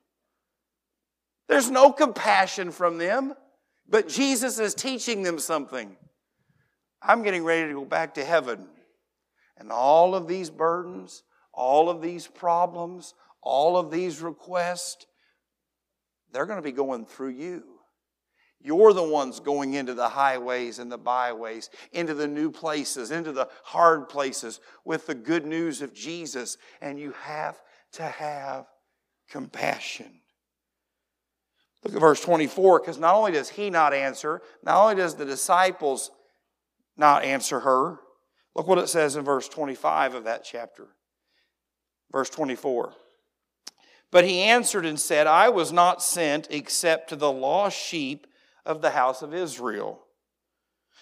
There's 1.49 1.69
no 1.69 1.91
compassion 1.91 2.71
from 2.71 2.97
them. 2.97 3.33
But 3.89 4.07
Jesus 4.07 4.59
is 4.59 4.75
teaching 4.75 5.23
them 5.23 5.39
something. 5.39 5.97
I'm 7.01 7.23
getting 7.23 7.43
ready 7.43 7.67
to 7.67 7.73
go 7.73 7.85
back 7.85 8.15
to 8.15 8.23
heaven. 8.23 8.67
And 9.57 9.71
all 9.71 10.15
of 10.15 10.27
these 10.27 10.49
burdens, 10.49 11.23
all 11.53 11.89
of 11.89 12.01
these 12.01 12.27
problems, 12.27 13.13
all 13.41 13.77
of 13.77 13.91
these 13.91 14.21
requests, 14.21 15.05
they're 16.31 16.45
going 16.45 16.59
to 16.59 16.63
be 16.63 16.71
going 16.71 17.05
through 17.05 17.29
you. 17.29 17.63
You're 18.61 18.93
the 18.93 19.03
ones 19.03 19.39
going 19.39 19.73
into 19.73 19.93
the 19.93 20.09
highways 20.09 20.79
and 20.79 20.91
the 20.91 20.97
byways, 20.97 21.69
into 21.93 22.13
the 22.13 22.27
new 22.27 22.51
places, 22.51 23.09
into 23.09 23.31
the 23.31 23.47
hard 23.63 24.09
places 24.09 24.59
with 24.83 25.07
the 25.07 25.15
good 25.15 25.45
news 25.45 25.81
of 25.81 25.93
Jesus. 25.93 26.57
And 26.81 26.99
you 26.99 27.13
have 27.23 27.61
to 27.93 28.03
have 28.03 28.65
compassion. 29.29 30.19
Look 31.83 31.95
at 31.95 31.99
verse 32.01 32.21
24, 32.21 32.79
because 32.79 32.97
not 32.97 33.15
only 33.15 33.31
does 33.31 33.49
he 33.49 33.69
not 33.69 33.93
answer, 33.93 34.41
not 34.63 34.81
only 34.81 34.95
does 34.95 35.15
the 35.15 35.25
disciples 35.25 36.11
not 36.97 37.23
answer 37.23 37.61
her, 37.61 37.99
look 38.55 38.67
what 38.67 38.77
it 38.77 38.89
says 38.89 39.15
in 39.15 39.23
verse 39.23 39.47
25 39.47 40.15
of 40.15 40.23
that 40.25 40.43
chapter. 40.43 40.87
Verse 42.11 42.29
24. 42.29 42.93
But 44.11 44.25
he 44.25 44.41
answered 44.41 44.85
and 44.85 44.99
said, 44.99 45.27
I 45.27 45.49
was 45.49 45.71
not 45.71 46.03
sent 46.03 46.47
except 46.49 47.09
to 47.09 47.15
the 47.15 47.31
lost 47.31 47.77
sheep 47.77 48.27
of 48.65 48.81
the 48.81 48.89
house 48.89 49.21
of 49.21 49.33
Israel. 49.33 50.01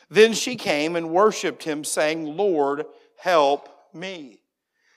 Then 0.10 0.34
she 0.34 0.56
came 0.56 0.96
and 0.96 1.10
worshiped 1.10 1.64
him, 1.64 1.84
saying, 1.84 2.38
Lord, 2.38 2.86
help 3.18 3.70
me. 3.94 4.40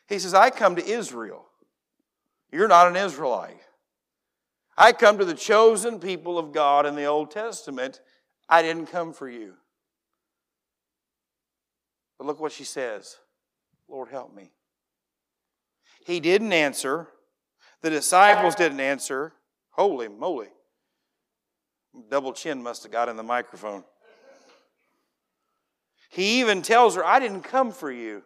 He 0.08 0.18
says, 0.18 0.34
I 0.34 0.50
come 0.50 0.76
to 0.76 0.84
Israel. 0.84 1.46
You're 2.52 2.68
not 2.68 2.88
an 2.88 2.96
Israelite. 2.96 3.60
I 4.80 4.92
come 4.92 5.18
to 5.18 5.26
the 5.26 5.34
chosen 5.34 6.00
people 6.00 6.38
of 6.38 6.52
God 6.52 6.86
in 6.86 6.94
the 6.94 7.04
Old 7.04 7.30
Testament. 7.30 8.00
I 8.48 8.62
didn't 8.62 8.86
come 8.86 9.12
for 9.12 9.28
you. 9.28 9.52
But 12.16 12.26
look 12.26 12.40
what 12.40 12.50
she 12.50 12.64
says 12.64 13.18
Lord, 13.88 14.08
help 14.08 14.34
me. 14.34 14.52
He 16.06 16.18
didn't 16.18 16.54
answer. 16.54 17.08
The 17.82 17.90
disciples 17.90 18.54
didn't 18.54 18.80
answer. 18.80 19.34
Holy 19.72 20.08
moly. 20.08 20.48
Double 22.10 22.32
chin 22.32 22.62
must 22.62 22.82
have 22.84 22.92
got 22.92 23.10
in 23.10 23.16
the 23.16 23.22
microphone. 23.22 23.84
He 26.08 26.40
even 26.40 26.62
tells 26.62 26.94
her, 26.96 27.04
I 27.04 27.20
didn't 27.20 27.42
come 27.42 27.70
for 27.70 27.92
you. 27.92 28.22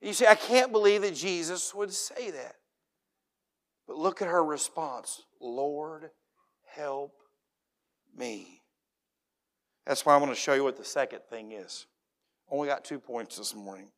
You 0.00 0.12
say, 0.12 0.28
I 0.28 0.36
can't 0.36 0.70
believe 0.70 1.02
that 1.02 1.16
Jesus 1.16 1.74
would 1.74 1.92
say 1.92 2.30
that. 2.30 2.54
But 3.88 3.96
look 3.96 4.22
at 4.22 4.28
her 4.28 4.44
response 4.44 5.22
Lord, 5.40 6.10
help 6.66 7.14
me. 8.16 8.62
That's 9.86 10.04
why 10.04 10.14
I 10.14 10.18
want 10.18 10.30
to 10.30 10.40
show 10.40 10.52
you 10.52 10.62
what 10.62 10.76
the 10.76 10.84
second 10.84 11.20
thing 11.30 11.52
is. 11.52 11.86
Only 12.50 12.68
got 12.68 12.84
two 12.84 12.98
points 12.98 13.38
this 13.38 13.54
morning. 13.54 13.88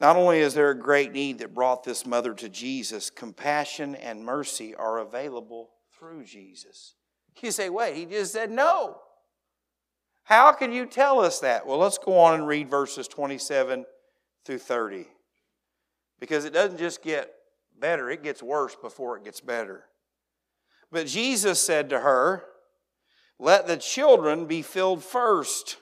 Not 0.00 0.16
only 0.16 0.38
is 0.38 0.54
there 0.54 0.70
a 0.70 0.78
great 0.78 1.12
need 1.12 1.38
that 1.38 1.54
brought 1.54 1.82
this 1.82 2.06
mother 2.06 2.32
to 2.34 2.48
Jesus, 2.48 3.10
compassion 3.10 3.94
and 3.96 4.24
mercy 4.24 4.74
are 4.74 4.98
available 4.98 5.70
through 5.98 6.24
Jesus. 6.24 6.94
You 7.42 7.50
say, 7.50 7.68
wait, 7.68 7.96
he 7.96 8.06
just 8.06 8.32
said 8.32 8.50
no. 8.50 8.98
How 10.24 10.52
can 10.52 10.72
you 10.72 10.86
tell 10.86 11.20
us 11.20 11.40
that? 11.40 11.66
Well, 11.66 11.78
let's 11.78 11.98
go 11.98 12.18
on 12.18 12.34
and 12.34 12.46
read 12.46 12.70
verses 12.70 13.08
27 13.08 13.84
through 14.44 14.58
30. 14.58 15.06
Because 16.20 16.44
it 16.44 16.52
doesn't 16.52 16.78
just 16.78 17.02
get 17.02 17.32
better, 17.80 18.10
it 18.10 18.22
gets 18.22 18.42
worse 18.42 18.76
before 18.76 19.16
it 19.16 19.24
gets 19.24 19.40
better. 19.40 19.84
But 20.90 21.06
Jesus 21.06 21.60
said 21.60 21.90
to 21.90 22.00
her, 22.00 22.44
Let 23.38 23.66
the 23.66 23.76
children 23.76 24.46
be 24.46 24.62
filled 24.62 25.04
first, 25.04 25.78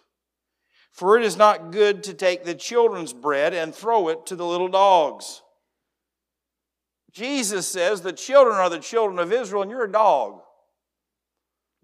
for 0.92 1.16
it 1.16 1.24
is 1.24 1.36
not 1.36 1.70
good 1.70 2.02
to 2.04 2.14
take 2.14 2.44
the 2.44 2.54
children's 2.54 3.12
bread 3.12 3.54
and 3.54 3.74
throw 3.74 4.08
it 4.08 4.26
to 4.26 4.36
the 4.36 4.46
little 4.46 4.68
dogs. 4.68 5.42
Jesus 7.12 7.66
says 7.66 8.02
the 8.02 8.12
children 8.12 8.56
are 8.56 8.68
the 8.68 8.78
children 8.78 9.18
of 9.18 9.32
Israel, 9.32 9.62
and 9.62 9.70
you're 9.70 9.84
a 9.84 9.90
dog. 9.90 10.40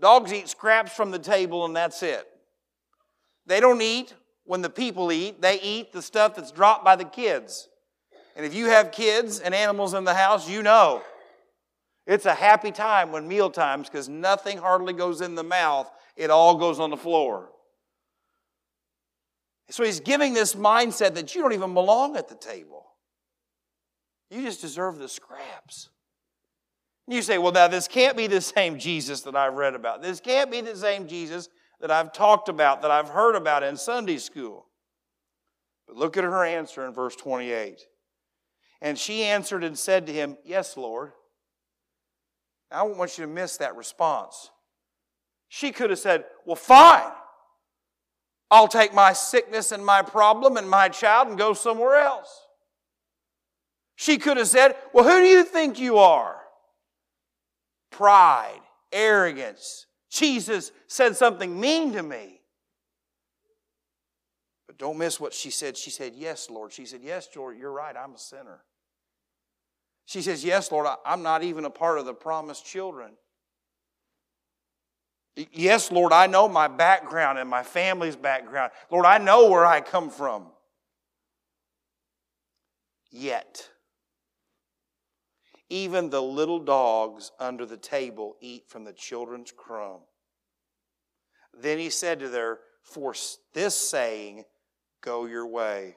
Dogs 0.00 0.32
eat 0.32 0.48
scraps 0.48 0.92
from 0.92 1.10
the 1.10 1.18
table, 1.18 1.64
and 1.64 1.74
that's 1.74 2.02
it. 2.02 2.26
They 3.46 3.60
don't 3.60 3.80
eat 3.80 4.14
when 4.44 4.60
the 4.60 4.70
people 4.70 5.12
eat, 5.12 5.40
they 5.40 5.60
eat 5.60 5.92
the 5.92 6.02
stuff 6.02 6.34
that's 6.34 6.52
dropped 6.52 6.84
by 6.84 6.96
the 6.96 7.04
kids. 7.04 7.68
And 8.36 8.46
if 8.46 8.54
you 8.54 8.66
have 8.66 8.92
kids 8.92 9.40
and 9.40 9.54
animals 9.54 9.94
in 9.94 10.04
the 10.04 10.14
house, 10.14 10.48
you 10.48 10.62
know 10.62 11.02
it's 12.06 12.26
a 12.26 12.34
happy 12.34 12.72
time 12.72 13.12
when 13.12 13.28
meal 13.28 13.50
times 13.50 13.88
because 13.88 14.08
nothing 14.08 14.58
hardly 14.58 14.92
goes 14.92 15.20
in 15.20 15.34
the 15.34 15.44
mouth, 15.44 15.90
it 16.16 16.30
all 16.30 16.56
goes 16.56 16.80
on 16.80 16.90
the 16.90 16.96
floor. 16.96 17.50
So 19.70 19.84
he's 19.84 20.00
giving 20.00 20.34
this 20.34 20.54
mindset 20.54 21.14
that 21.14 21.34
you 21.34 21.42
don't 21.42 21.52
even 21.52 21.74
belong 21.74 22.16
at 22.16 22.28
the 22.28 22.34
table. 22.34 22.86
You 24.30 24.42
just 24.42 24.60
deserve 24.60 24.98
the 24.98 25.08
scraps. 25.08 25.90
And 27.06 27.14
You 27.14 27.22
say, 27.22 27.38
well, 27.38 27.52
now 27.52 27.68
this 27.68 27.88
can't 27.88 28.16
be 28.16 28.26
the 28.26 28.40
same 28.40 28.78
Jesus 28.78 29.22
that 29.22 29.36
I've 29.36 29.54
read 29.54 29.74
about. 29.74 30.02
This 30.02 30.20
can't 30.20 30.50
be 30.50 30.60
the 30.60 30.76
same 30.76 31.06
Jesus 31.06 31.48
that 31.80 31.90
I've 31.90 32.12
talked 32.12 32.48
about, 32.48 32.82
that 32.82 32.90
I've 32.90 33.08
heard 33.08 33.34
about 33.34 33.62
in 33.62 33.76
Sunday 33.76 34.18
school. 34.18 34.66
But 35.86 35.96
look 35.96 36.16
at 36.16 36.24
her 36.24 36.44
answer 36.44 36.86
in 36.86 36.92
verse 36.92 37.16
28. 37.16 37.80
And 38.82 38.98
she 38.98 39.22
answered 39.22 39.62
and 39.62 39.78
said 39.78 40.06
to 40.06 40.12
him, 40.12 40.36
Yes, 40.44 40.76
Lord. 40.76 41.12
I 42.70 42.78
don't 42.78 42.98
want 42.98 43.16
you 43.16 43.24
to 43.24 43.30
miss 43.30 43.58
that 43.58 43.76
response. 43.76 44.50
She 45.48 45.70
could 45.70 45.90
have 45.90 46.00
said, 46.00 46.24
Well, 46.44 46.56
fine. 46.56 47.12
I'll 48.50 48.68
take 48.68 48.92
my 48.92 49.12
sickness 49.12 49.70
and 49.70 49.86
my 49.86 50.02
problem 50.02 50.56
and 50.56 50.68
my 50.68 50.88
child 50.88 51.28
and 51.28 51.38
go 51.38 51.54
somewhere 51.54 51.96
else. 51.96 52.46
She 53.94 54.18
could 54.18 54.36
have 54.36 54.48
said, 54.48 54.74
Well, 54.92 55.04
who 55.04 55.20
do 55.20 55.28
you 55.28 55.44
think 55.44 55.78
you 55.78 55.98
are? 55.98 56.40
Pride, 57.92 58.60
arrogance. 58.90 59.86
Jesus 60.10 60.72
said 60.88 61.16
something 61.16 61.58
mean 61.58 61.92
to 61.92 62.02
me. 62.02 62.40
But 64.66 64.76
don't 64.76 64.98
miss 64.98 65.20
what 65.20 65.32
she 65.32 65.50
said. 65.50 65.76
She 65.76 65.90
said, 65.90 66.14
Yes, 66.16 66.50
Lord. 66.50 66.72
She 66.72 66.84
said, 66.84 67.00
Yes, 67.04 67.28
Lord, 67.36 67.56
you're 67.56 67.70
right. 67.70 67.94
I'm 67.96 68.14
a 68.14 68.18
sinner. 68.18 68.62
She 70.06 70.22
says, 70.22 70.44
Yes, 70.44 70.70
Lord, 70.70 70.86
I'm 71.04 71.22
not 71.22 71.42
even 71.42 71.64
a 71.64 71.70
part 71.70 71.98
of 71.98 72.06
the 72.06 72.14
promised 72.14 72.64
children. 72.64 73.12
Yes, 75.52 75.90
Lord, 75.90 76.12
I 76.12 76.26
know 76.26 76.46
my 76.46 76.68
background 76.68 77.38
and 77.38 77.48
my 77.48 77.62
family's 77.62 78.16
background. 78.16 78.70
Lord, 78.90 79.06
I 79.06 79.16
know 79.18 79.48
where 79.48 79.64
I 79.64 79.80
come 79.80 80.10
from. 80.10 80.46
Yet, 83.10 83.68
even 85.70 86.10
the 86.10 86.22
little 86.22 86.58
dogs 86.58 87.32
under 87.38 87.64
the 87.64 87.78
table 87.78 88.36
eat 88.40 88.64
from 88.68 88.84
the 88.84 88.92
children's 88.92 89.52
crumb. 89.52 90.00
Then 91.58 91.78
he 91.78 91.88
said 91.88 92.20
to 92.20 92.28
her, 92.28 92.60
for 92.82 93.14
this 93.54 93.76
saying, 93.76 94.44
Go 95.02 95.26
your 95.26 95.46
way. 95.46 95.96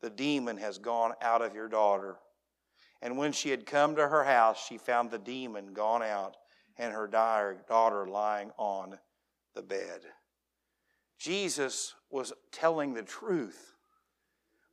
The 0.00 0.10
demon 0.10 0.56
has 0.58 0.78
gone 0.78 1.12
out 1.20 1.42
of 1.42 1.54
your 1.54 1.68
daughter. 1.68 2.16
And 3.02 3.18
when 3.18 3.32
she 3.32 3.50
had 3.50 3.66
come 3.66 3.96
to 3.96 4.08
her 4.08 4.24
house, 4.24 4.64
she 4.64 4.78
found 4.78 5.10
the 5.10 5.18
demon 5.18 5.74
gone 5.74 6.02
out 6.02 6.36
and 6.78 6.94
her 6.94 7.08
daughter 7.08 8.06
lying 8.08 8.52
on 8.56 8.96
the 9.54 9.62
bed. 9.62 10.00
Jesus 11.18 11.94
was 12.10 12.32
telling 12.52 12.94
the 12.94 13.02
truth, 13.02 13.74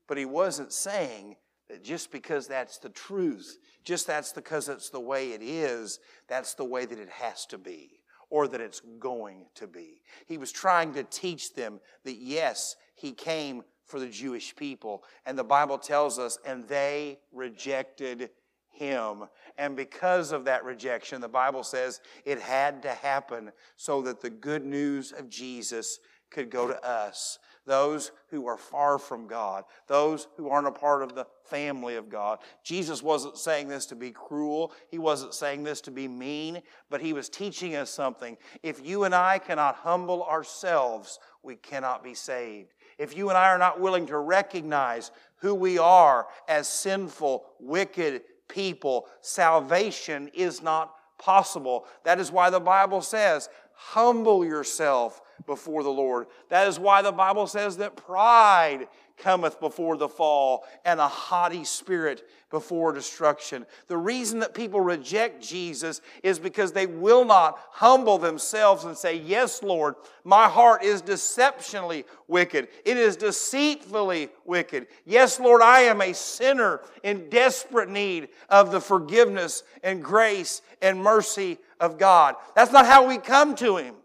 but 0.07 0.17
he 0.17 0.25
wasn't 0.25 0.71
saying 0.71 1.35
that 1.69 1.83
just 1.83 2.11
because 2.11 2.47
that's 2.47 2.77
the 2.77 2.89
truth, 2.89 3.57
just 3.83 4.07
that's 4.07 4.31
because 4.31 4.69
it's 4.69 4.89
the 4.89 4.99
way 4.99 5.31
it 5.31 5.41
is, 5.41 5.99
that's 6.27 6.53
the 6.53 6.65
way 6.65 6.85
that 6.85 6.99
it 6.99 7.09
has 7.09 7.45
to 7.47 7.57
be 7.57 7.99
or 8.29 8.47
that 8.47 8.61
it's 8.61 8.81
going 8.99 9.45
to 9.55 9.67
be. 9.67 10.01
He 10.27 10.37
was 10.37 10.51
trying 10.51 10.93
to 10.93 11.03
teach 11.03 11.53
them 11.55 11.79
that 12.05 12.17
yes, 12.17 12.75
he 12.95 13.11
came 13.11 13.63
for 13.89 13.99
the 13.99 14.07
Jewish 14.07 14.55
people. 14.55 15.03
And 15.25 15.37
the 15.37 15.43
Bible 15.43 15.77
tells 15.77 16.19
us, 16.19 16.37
and 16.45 16.67
they 16.67 17.19
rejected 17.33 18.29
him. 18.71 19.25
And 19.57 19.75
because 19.75 20.31
of 20.31 20.45
that 20.45 20.63
rejection, 20.63 21.19
the 21.19 21.27
Bible 21.27 21.63
says 21.63 21.99
it 22.23 22.39
had 22.39 22.83
to 22.83 22.91
happen 22.91 23.51
so 23.75 24.01
that 24.03 24.21
the 24.21 24.29
good 24.29 24.63
news 24.63 25.11
of 25.11 25.29
Jesus 25.29 25.99
could 26.29 26.51
go 26.51 26.67
to 26.67 26.85
us 26.87 27.39
those 27.69 28.11
who 28.31 28.47
are 28.47 28.57
far 28.57 28.97
from 28.97 29.27
God, 29.27 29.63
those 29.85 30.27
who 30.37 30.49
aren't 30.49 30.67
a 30.67 30.71
part 30.71 31.03
of 31.03 31.13
the 31.13 31.27
family 31.43 31.97
of 31.97 32.09
God. 32.09 32.39
Jesus 32.63 33.03
wasn't 33.03 33.37
saying 33.37 33.67
this 33.67 33.85
to 33.85 33.95
be 33.95 34.09
cruel, 34.09 34.73
he 34.89 34.97
wasn't 34.97 35.35
saying 35.35 35.63
this 35.63 35.79
to 35.81 35.91
be 35.91 36.07
mean, 36.07 36.63
but 36.89 36.99
he 36.99 37.13
was 37.13 37.29
teaching 37.29 37.75
us 37.75 37.91
something. 37.91 38.37
If 38.63 38.83
you 38.83 39.03
and 39.03 39.13
I 39.13 39.37
cannot 39.37 39.75
humble 39.75 40.23
ourselves, 40.23 41.19
we 41.43 41.57
cannot 41.57 42.03
be 42.03 42.15
saved. 42.15 42.73
If 42.97 43.15
you 43.15 43.29
and 43.29 43.37
I 43.37 43.49
are 43.49 43.59
not 43.59 43.79
willing 43.79 44.07
to 44.07 44.17
recognize 44.17 45.11
who 45.35 45.53
we 45.53 45.77
are 45.77 46.25
as 46.47 46.67
sinful, 46.67 47.45
wicked 47.59 48.23
people, 48.47 49.05
salvation 49.21 50.31
is 50.33 50.63
not 50.63 50.95
possible. 51.19 51.85
That 52.03 52.19
is 52.19 52.31
why 52.31 52.49
the 52.49 52.59
Bible 52.59 53.01
says, 53.01 53.47
humble 53.81 54.43
yourself 54.43 55.21
before 55.45 55.83
the 55.83 55.89
Lord. 55.89 56.27
That 56.49 56.67
is 56.67 56.77
why 56.77 57.01
the 57.01 57.13
Bible 57.13 57.47
says 57.47 57.77
that 57.77 57.95
pride 57.95 58.89
cometh 59.17 59.59
before 59.61 59.95
the 59.95 60.09
fall 60.09 60.65
and 60.83 60.99
a 60.99 61.07
haughty 61.07 61.63
spirit 61.63 62.27
before 62.49 62.91
destruction. 62.91 63.65
The 63.87 63.95
reason 63.95 64.39
that 64.39 64.53
people 64.53 64.81
reject 64.81 65.41
Jesus 65.41 66.01
is 66.23 66.39
because 66.39 66.73
they 66.73 66.87
will 66.87 67.23
not 67.23 67.57
humble 67.71 68.17
themselves 68.17 68.83
and 68.83 68.97
say, 68.97 69.17
Yes, 69.17 69.63
Lord, 69.63 69.95
my 70.25 70.49
heart 70.49 70.83
is 70.83 71.01
deceptionally 71.01 72.03
wicked. 72.27 72.67
It 72.83 72.97
is 72.97 73.15
deceitfully 73.15 74.29
wicked. 74.43 74.87
Yes, 75.05 75.39
Lord, 75.39 75.61
I 75.61 75.81
am 75.81 76.01
a 76.01 76.13
sinner 76.13 76.81
in 77.03 77.29
desperate 77.29 77.89
need 77.89 78.27
of 78.49 78.71
the 78.71 78.81
forgiveness 78.81 79.63
and 79.83 80.03
grace 80.03 80.61
and 80.81 81.01
mercy 81.01 81.59
of 81.79 81.97
God. 81.97 82.35
That's 82.55 82.71
not 82.71 82.85
how 82.85 83.07
we 83.07 83.17
come 83.17 83.55
to 83.55 83.77
Him. 83.77 83.95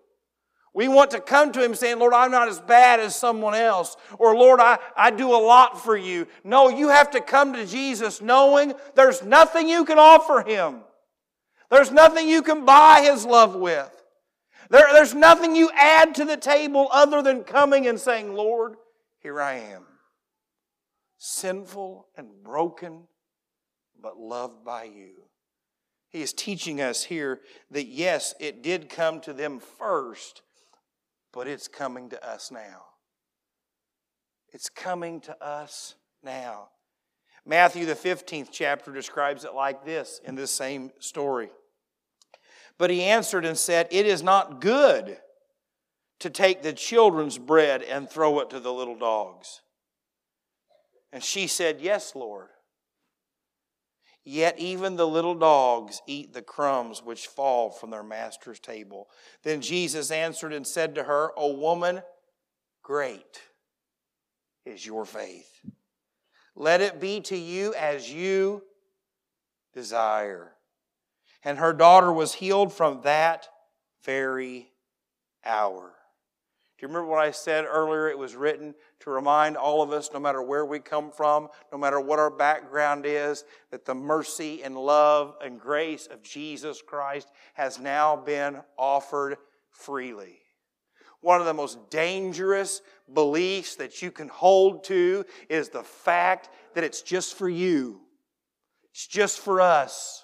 We 0.75 0.89
want 0.89 1.13
to 1.13 1.21
come 1.21 1.53
to 1.53 1.65
Him 1.65 1.75
saying, 1.75 2.01
Lord, 2.01 2.13
I'm 2.13 2.33
not 2.33 2.49
as 2.49 2.61
bad 2.61 2.99
as 2.99 3.15
someone 3.15 3.55
else. 3.55 3.97
Or, 4.19 4.37
Lord, 4.37 4.61
I, 4.61 4.79
I 4.97 5.11
do 5.13 5.31
a 5.31 5.39
lot 5.39 5.83
for 5.83 5.97
you. 5.97 6.27
No, 6.43 6.69
you 6.69 6.89
have 6.89 7.11
to 7.13 7.21
come 7.21 7.53
to 7.53 7.65
Jesus 7.65 8.21
knowing 8.21 8.75
there's 8.97 9.23
nothing 9.23 9.69
you 9.69 9.85
can 9.85 9.99
offer 9.99 10.43
Him. 10.45 10.81
There's 11.71 11.93
nothing 11.93 12.29
you 12.29 12.43
can 12.43 12.65
buy 12.65 13.03
His 13.03 13.25
love 13.25 13.55
with. 13.55 13.91
There, 14.71 14.87
there's 14.93 15.15
nothing 15.15 15.55
you 15.55 15.71
add 15.75 16.17
to 16.17 16.25
the 16.25 16.37
table 16.37 16.89
other 16.91 17.23
than 17.23 17.45
coming 17.45 17.87
and 17.87 17.99
saying, 17.99 18.35
Lord, 18.35 18.75
here 19.21 19.41
I 19.41 19.55
am. 19.55 19.85
Sinful 21.19 22.07
and 22.17 22.29
broken, 22.43 23.05
but 24.01 24.19
loved 24.19 24.65
by 24.65 24.85
you. 24.85 25.24
He 26.15 26.23
is 26.23 26.33
teaching 26.33 26.81
us 26.81 27.03
here 27.03 27.41
that 27.73 27.89
yes, 27.89 28.37
it 28.39 28.63
did 28.63 28.89
come 28.89 29.21
to 29.23 29.33
them 29.33 29.59
first, 29.59 30.43
but 31.33 31.49
it's 31.49 31.67
coming 31.67 32.09
to 32.11 32.25
us 32.25 32.53
now. 32.53 32.85
It's 34.53 34.69
coming 34.69 35.21
to 35.23 35.45
us 35.45 35.97
now. 36.23 36.69
Matthew, 37.45 37.85
the 37.85 37.97
15th 37.97 38.51
chapter, 38.53 38.93
describes 38.93 39.45
it 39.45 39.55
like 39.55 39.85
this 39.85 40.21
in 40.25 40.37
this 40.37 40.53
same 40.53 40.93
story. 41.01 41.51
But 42.79 42.91
he 42.91 43.03
answered 43.03 43.45
and 43.45 43.59
said, 43.59 43.89
It 43.91 44.07
is 44.07 44.23
not 44.23 44.61
good 44.61 45.19
to 46.21 46.31
take 46.31 46.63
the 46.63 46.73
children's 46.73 47.39
bread 47.39 47.83
and 47.83 48.09
throw 48.09 48.39
it 48.39 48.51
to 48.51 48.61
the 48.61 48.73
little 48.73 48.97
dogs. 48.97 49.63
And 51.13 51.25
she 51.25 51.49
said, 51.49 51.81
Yes, 51.81 52.15
Lord. 52.15 52.51
Yet 54.25 54.59
even 54.59 54.97
the 54.97 55.07
little 55.07 55.35
dogs 55.35 56.01
eat 56.07 56.33
the 56.33 56.43
crumbs 56.43 57.03
which 57.03 57.27
fall 57.27 57.71
from 57.71 57.91
their 57.91 58.03
master's 58.03 58.59
table. 58.59 59.09
Then 59.43 59.61
Jesus 59.61 60.11
answered 60.11 60.53
and 60.53 60.67
said 60.67 60.95
to 60.95 61.05
her, 61.05 61.31
O 61.37 61.55
woman, 61.55 62.03
great 62.83 63.43
is 64.65 64.87
your 64.87 65.05
faith. 65.05 65.61
Let 66.57 66.81
it 66.81 67.01
be 67.01 67.21
to 67.23 67.37
you 67.37 67.75
as 67.75 68.11
you 68.11 68.63
desire. 69.75 70.53
And 71.43 71.59
her 71.59 71.75
daughter 71.75 72.13
was 72.13 72.35
healed 72.35 72.73
from 72.73 73.03
that 73.03 73.49
very 74.05 74.69
hour. 75.45 75.94
Do 76.77 76.85
you 76.85 76.89
remember 76.89 77.09
what 77.09 77.25
I 77.25 77.31
said 77.31 77.67
earlier? 77.67 78.09
It 78.09 78.19
was 78.19 78.35
written 78.35 78.75
to 79.01 79.11
remind 79.11 79.57
all 79.57 79.81
of 79.81 79.93
us, 79.93 80.11
no 80.13 80.19
matter 80.19 80.43
where 80.43 80.67
we 80.67 80.81
come 80.81 81.13
from, 81.13 81.49
no 81.71 81.79
matter 81.79 82.01
what 82.01 82.19
our 82.19 82.31
background 82.31 83.05
is, 83.07 83.45
that 83.71 83.85
the 83.85 83.95
mercy 83.95 84.65
and 84.65 84.77
love 84.77 85.37
and 85.41 85.61
grace 85.61 86.09
of 86.09 86.23
Jesus 86.23 86.83
Christ 86.83 87.29
has 87.55 87.79
now 87.79 88.17
been 88.17 88.61
offered 88.77 89.37
freely. 89.71 90.41
One 91.21 91.41
of 91.41 91.47
the 91.47 91.55
most 91.55 91.91
dangerous 91.91 92.83
beliefs 93.13 93.77
that 93.77 94.03
you 94.03 94.11
can 94.11 94.29
hold 94.29 94.85
to 94.85 95.25
is 95.49 95.69
the 95.69 95.85
fact 95.85 96.49
that 96.75 96.85
it's 96.85 97.03
just 97.03 97.35
for 97.35 97.49
you. 97.49 98.01
It's 98.91 99.07
just 99.07 99.39
for 99.39 99.61
us. 99.61 100.24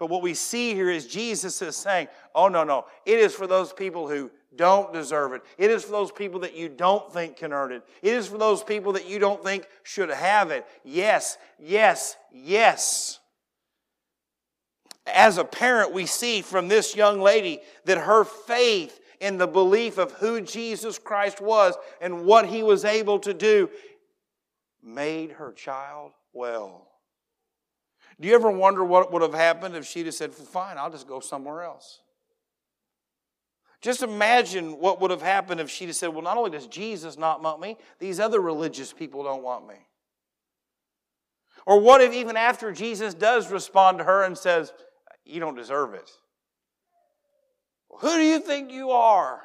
But 0.00 0.08
what 0.08 0.22
we 0.22 0.32
see 0.32 0.72
here 0.72 0.90
is 0.90 1.06
Jesus 1.06 1.60
is 1.60 1.76
saying, 1.76 2.08
oh, 2.34 2.48
no, 2.48 2.64
no. 2.64 2.86
It 3.04 3.18
is 3.18 3.34
for 3.34 3.46
those 3.46 3.70
people 3.70 4.08
who 4.08 4.30
don't 4.56 4.94
deserve 4.94 5.34
it. 5.34 5.42
It 5.58 5.70
is 5.70 5.84
for 5.84 5.92
those 5.92 6.10
people 6.10 6.40
that 6.40 6.56
you 6.56 6.70
don't 6.70 7.12
think 7.12 7.36
can 7.36 7.52
earn 7.52 7.70
it. 7.70 7.82
It 8.00 8.14
is 8.14 8.26
for 8.26 8.38
those 8.38 8.64
people 8.64 8.94
that 8.94 9.06
you 9.06 9.18
don't 9.18 9.44
think 9.44 9.68
should 9.82 10.08
have 10.08 10.50
it. 10.50 10.66
Yes, 10.84 11.36
yes, 11.58 12.16
yes. 12.32 13.20
As 15.06 15.36
a 15.36 15.44
parent, 15.44 15.92
we 15.92 16.06
see 16.06 16.40
from 16.40 16.68
this 16.68 16.96
young 16.96 17.20
lady 17.20 17.60
that 17.84 17.98
her 17.98 18.24
faith 18.24 18.98
in 19.20 19.36
the 19.36 19.46
belief 19.46 19.98
of 19.98 20.12
who 20.12 20.40
Jesus 20.40 20.98
Christ 20.98 21.42
was 21.42 21.74
and 22.00 22.24
what 22.24 22.46
he 22.46 22.62
was 22.62 22.86
able 22.86 23.18
to 23.18 23.34
do 23.34 23.68
made 24.82 25.32
her 25.32 25.52
child 25.52 26.12
well. 26.32 26.89
Do 28.20 28.28
you 28.28 28.34
ever 28.34 28.50
wonder 28.50 28.84
what 28.84 29.12
would 29.12 29.22
have 29.22 29.34
happened 29.34 29.74
if 29.74 29.86
she'd 29.86 30.06
have 30.06 30.14
said, 30.14 30.34
Fine, 30.34 30.76
I'll 30.76 30.90
just 30.90 31.08
go 31.08 31.20
somewhere 31.20 31.62
else? 31.62 32.00
Just 33.80 34.02
imagine 34.02 34.78
what 34.78 35.00
would 35.00 35.10
have 35.10 35.22
happened 35.22 35.58
if 35.58 35.70
she'd 35.70 35.86
have 35.86 35.96
said, 35.96 36.08
Well, 36.08 36.22
not 36.22 36.36
only 36.36 36.50
does 36.50 36.66
Jesus 36.66 37.16
not 37.16 37.42
want 37.42 37.60
me, 37.60 37.78
these 37.98 38.20
other 38.20 38.40
religious 38.40 38.92
people 38.92 39.24
don't 39.24 39.42
want 39.42 39.66
me. 39.66 39.76
Or 41.66 41.80
what 41.80 42.02
if 42.02 42.12
even 42.12 42.36
after 42.36 42.72
Jesus 42.72 43.14
does 43.14 43.50
respond 43.50 43.98
to 43.98 44.04
her 44.04 44.22
and 44.24 44.36
says, 44.36 44.72
You 45.24 45.40
don't 45.40 45.56
deserve 45.56 45.94
it? 45.94 46.10
Who 48.00 48.16
do 48.16 48.22
you 48.22 48.38
think 48.40 48.70
you 48.70 48.90
are? 48.90 49.40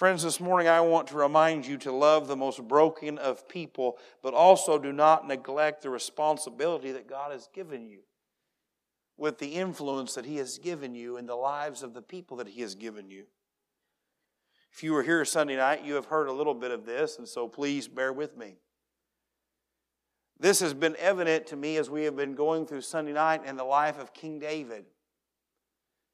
Friends, 0.00 0.22
this 0.22 0.40
morning 0.40 0.66
I 0.66 0.80
want 0.80 1.08
to 1.08 1.14
remind 1.14 1.66
you 1.66 1.76
to 1.76 1.92
love 1.92 2.26
the 2.26 2.34
most 2.34 2.66
broken 2.66 3.18
of 3.18 3.46
people, 3.50 3.98
but 4.22 4.32
also 4.32 4.78
do 4.78 4.94
not 4.94 5.28
neglect 5.28 5.82
the 5.82 5.90
responsibility 5.90 6.90
that 6.92 7.06
God 7.06 7.32
has 7.32 7.50
given 7.52 7.86
you 7.86 7.98
with 9.18 9.36
the 9.36 9.56
influence 9.56 10.14
that 10.14 10.24
He 10.24 10.38
has 10.38 10.56
given 10.56 10.94
you 10.94 11.18
in 11.18 11.26
the 11.26 11.34
lives 11.34 11.82
of 11.82 11.92
the 11.92 12.00
people 12.00 12.38
that 12.38 12.48
He 12.48 12.62
has 12.62 12.74
given 12.74 13.10
you. 13.10 13.24
If 14.72 14.82
you 14.82 14.94
were 14.94 15.02
here 15.02 15.22
Sunday 15.26 15.56
night, 15.56 15.84
you 15.84 15.96
have 15.96 16.06
heard 16.06 16.28
a 16.28 16.32
little 16.32 16.54
bit 16.54 16.70
of 16.70 16.86
this, 16.86 17.18
and 17.18 17.28
so 17.28 17.46
please 17.46 17.86
bear 17.86 18.10
with 18.10 18.38
me. 18.38 18.54
This 20.38 20.60
has 20.60 20.72
been 20.72 20.96
evident 20.98 21.46
to 21.48 21.56
me 21.56 21.76
as 21.76 21.90
we 21.90 22.04
have 22.04 22.16
been 22.16 22.34
going 22.34 22.64
through 22.64 22.80
Sunday 22.80 23.12
night 23.12 23.42
and 23.44 23.58
the 23.58 23.64
life 23.64 24.00
of 24.00 24.14
King 24.14 24.38
David. 24.38 24.86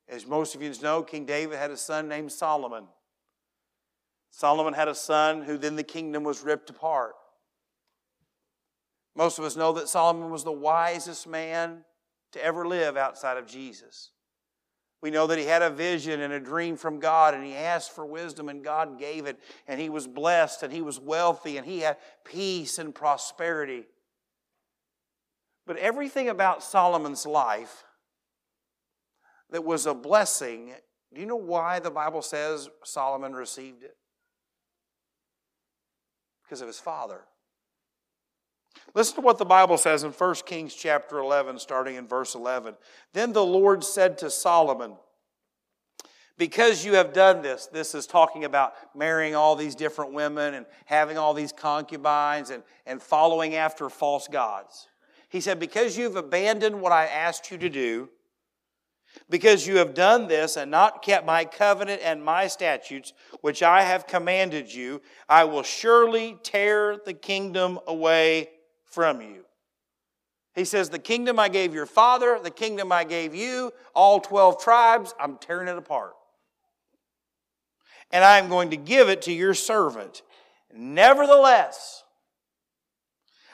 As 0.09 0.27
most 0.27 0.57
of 0.57 0.63
you 0.63 0.73
know, 0.83 1.05
King 1.05 1.25
David 1.25 1.57
had 1.57 1.71
a 1.71 1.77
son 1.77 2.09
named 2.09 2.33
Solomon. 2.33 2.87
Solomon 4.37 4.75
had 4.75 4.87
a 4.87 4.95
son 4.95 5.41
who 5.41 5.57
then 5.57 5.77
the 5.77 5.83
kingdom 5.83 6.23
was 6.23 6.43
ripped 6.43 6.69
apart. 6.69 7.15
Most 9.17 9.39
of 9.39 9.47
us 9.47 9.57
know 9.57 9.73
that 9.73 9.89
Solomon 9.89 10.31
was 10.31 10.45
the 10.45 10.53
wisest 10.53 11.27
man 11.27 11.87
to 12.33 12.45
ever 12.45 12.69
live 12.69 12.99
outside 12.99 13.39
of 13.39 13.47
Jesus. 13.47 14.11
We 15.01 15.11
know 15.11 15.27
that 15.27 15.39
he 15.39 15.47
had 15.47 15.63
a 15.63 15.71
vision 15.71 16.21
and 16.21 16.35
a 16.35 16.39
dream 16.39 16.77
from 16.77 17.01
God, 17.01 17.33
and 17.33 17.47
he 17.47 17.55
asked 17.55 17.93
for 17.93 18.05
wisdom, 18.05 18.51
and 18.51 18.63
God 18.63 18.99
gave 18.99 19.25
it. 19.25 19.39
And 19.67 19.81
he 19.81 19.89
was 19.89 20.07
blessed, 20.07 20.63
and 20.63 20.71
he 20.71 20.83
was 20.83 21.01
wealthy, 21.01 21.57
and 21.57 21.67
he 21.67 21.81
had 21.81 21.97
peace 22.23 22.79
and 22.79 22.95
prosperity. 22.95 23.87
But 25.67 25.79
everything 25.79 26.29
about 26.29 26.63
Solomon's 26.63 27.25
life 27.25 27.85
that 29.49 29.65
was 29.65 29.87
a 29.87 29.95
blessing, 29.95 30.75
do 31.15 31.23
you 31.23 31.27
know 31.27 31.37
why 31.37 31.79
the 31.79 31.91
Bible 31.91 32.21
says 32.21 32.69
Solomon 32.85 33.33
received 33.33 33.83
it? 33.83 33.97
Because 36.47 36.61
of 36.61 36.69
his 36.69 36.79
father. 36.79 37.23
Listen 38.95 39.17
to 39.17 39.21
what 39.21 39.39
the 39.39 39.45
Bible 39.45 39.79
says 39.79 40.05
in 40.05 40.13
1 40.13 40.35
Kings 40.47 40.75
chapter 40.75 41.19
11, 41.19 41.59
starting 41.59 41.97
in 41.97 42.07
verse 42.07 42.35
11. 42.35 42.77
Then 43.13 43.33
the 43.33 43.45
Lord 43.45 43.83
said 43.83 44.19
to 44.19 44.31
Solomon, 44.31 44.97
because 46.39 46.85
you 46.85 46.95
have 46.95 47.13
done 47.13 47.41
this, 47.41 47.67
this 47.67 47.95
is 47.95 48.07
talking 48.07 48.45
about 48.45 48.75
marrying 48.95 49.35
all 49.35 49.57
these 49.57 49.75
different 49.75 50.13
women 50.13 50.55
and 50.55 50.67
having 50.85 51.17
all 51.17 51.33
these 51.33 51.53
concubines 51.53 52.51
and, 52.51 52.63
and 52.85 53.01
following 53.01 53.55
after 53.55 53.89
false 53.89 54.29
gods. 54.29 54.89
He 55.31 55.41
said, 55.41 55.59
Because 55.59 55.97
you've 55.97 56.17
abandoned 56.17 56.81
what 56.81 56.93
I 56.93 57.07
asked 57.07 57.51
you 57.51 57.57
to 57.59 57.71
do, 57.71 58.11
because 59.29 59.67
you 59.67 59.79
have 59.79 59.95
done 59.95 60.29
this 60.29 60.57
and 60.57 60.71
not 60.71 61.03
kept 61.03 61.27
my 61.27 61.45
covenant 61.45 62.01
and 62.05 62.23
my 62.23 62.47
statutes, 62.47 63.13
which 63.41 63.63
I 63.63 63.83
have 63.83 64.07
commanded 64.07 64.73
you, 64.73 65.03
I 65.29 65.45
will 65.45 65.63
surely 65.63 66.39
tear 66.43 66.97
the 67.05 67.15
kingdom 67.15 67.81
away 67.87 68.51
from 68.85 69.21
you. 69.21 69.45
He 70.55 70.65
says, 70.65 70.91
The 70.91 70.99
kingdom 70.99 71.39
I 71.39 71.49
gave 71.49 71.75
your 71.75 71.87
father, 71.87 72.39
the 72.43 72.51
kingdom 72.51 72.93
I 72.93 73.05
gave 73.05 73.35
you, 73.35 73.73
all 73.95 74.21
12 74.21 74.63
tribes, 74.63 75.15
I'm 75.21 75.39
tearing 75.39 75.69
it 75.69 75.77
apart. 75.77 76.15
And 78.13 78.25
I 78.25 78.39
am 78.39 78.49
going 78.49 78.71
to 78.71 78.77
give 78.77 79.09
it 79.09 79.23
to 79.23 79.33
your 79.33 79.55
servant. 79.55 80.23
Nevertheless, 80.73 82.05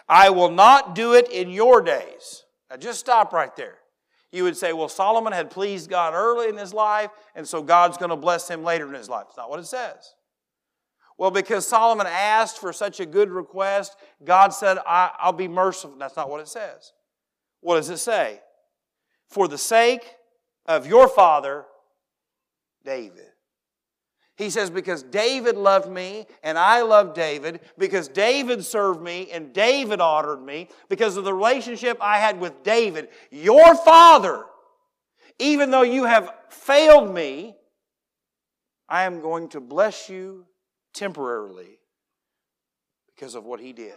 I 0.09 0.31
will 0.31 0.51
not 0.51 0.95
do 0.95 1.15
it 1.15 1.31
in 1.31 1.51
your 1.51 1.81
days. 1.81 2.45
Now 2.71 2.77
just 2.77 3.01
stop 3.01 3.33
right 3.33 3.55
there. 3.57 3.79
You 4.33 4.45
would 4.45 4.57
say, 4.57 4.73
well, 4.73 4.89
Solomon 4.89 5.33
had 5.33 5.51
pleased 5.51 5.91
God 5.91 6.15
early 6.15 6.49
in 6.49 6.57
his 6.57 6.73
life, 6.73 7.11
and 7.35 7.47
so 7.47 7.63
God's 7.63 7.99
going 7.99 8.11
to 8.11 8.17
bless 8.17 8.49
him 8.49 8.65
later 8.65 8.89
in 8.89 8.95
his 8.95 9.09
life. 9.09 9.27
It's 9.29 9.37
not 9.37 9.51
what 9.51 9.61
it 9.61 9.67
says. 9.67 10.15
Well, 11.19 11.31
because 11.31 11.69
Solomon 11.69 12.07
asked 12.09 12.59
for 12.59 12.73
such 12.73 12.99
a 12.99 13.07
good 13.07 13.31
request, 13.31 13.95
God 14.25 14.49
said, 14.49 14.79
I, 14.87 15.11
will 15.27 15.33
be 15.35 15.49
merciful. 15.49 15.97
That's 15.99 16.17
not 16.17 16.31
what 16.31 16.41
it 16.41 16.49
says. 16.49 16.93
What 17.61 17.77
does 17.77 17.91
it 17.91 17.99
say? 17.99 18.41
For 19.29 19.49
the 19.49 19.59
sake 19.59 20.05
of 20.67 20.87
your 20.87 21.09
father, 21.09 21.67
David. 22.85 23.32
He 24.37 24.51
says, 24.51 24.71
Because 24.71 25.03
David 25.03 25.57
loved 25.57 25.91
me 25.91 26.27
and 26.43 26.59
I 26.59 26.83
loved 26.83 27.15
David, 27.15 27.61
because 27.79 28.09
David 28.09 28.65
served 28.65 29.03
me 29.03 29.31
and 29.31 29.53
David 29.53 30.01
honored 30.01 30.43
me, 30.43 30.69
because 30.89 31.17
of 31.17 31.25
the 31.25 31.35
relationship 31.35 31.99
I 32.01 32.19
had 32.19 32.41
with 32.41 32.63
David, 32.63 33.09
your 33.31 33.75
father, 33.75 34.45
even 35.39 35.71
though 35.71 35.83
you 35.83 36.05
have 36.05 36.33
failed 36.49 37.13
me, 37.13 37.57
I 38.89 39.05
am 39.05 39.21
going 39.21 39.49
to 39.51 39.61
bless 39.61 40.09
you 40.09 40.47
temporarily 40.95 41.79
because 43.15 43.35
of 43.35 43.45
what 43.45 43.61
he 43.61 43.73
did. 43.73 43.95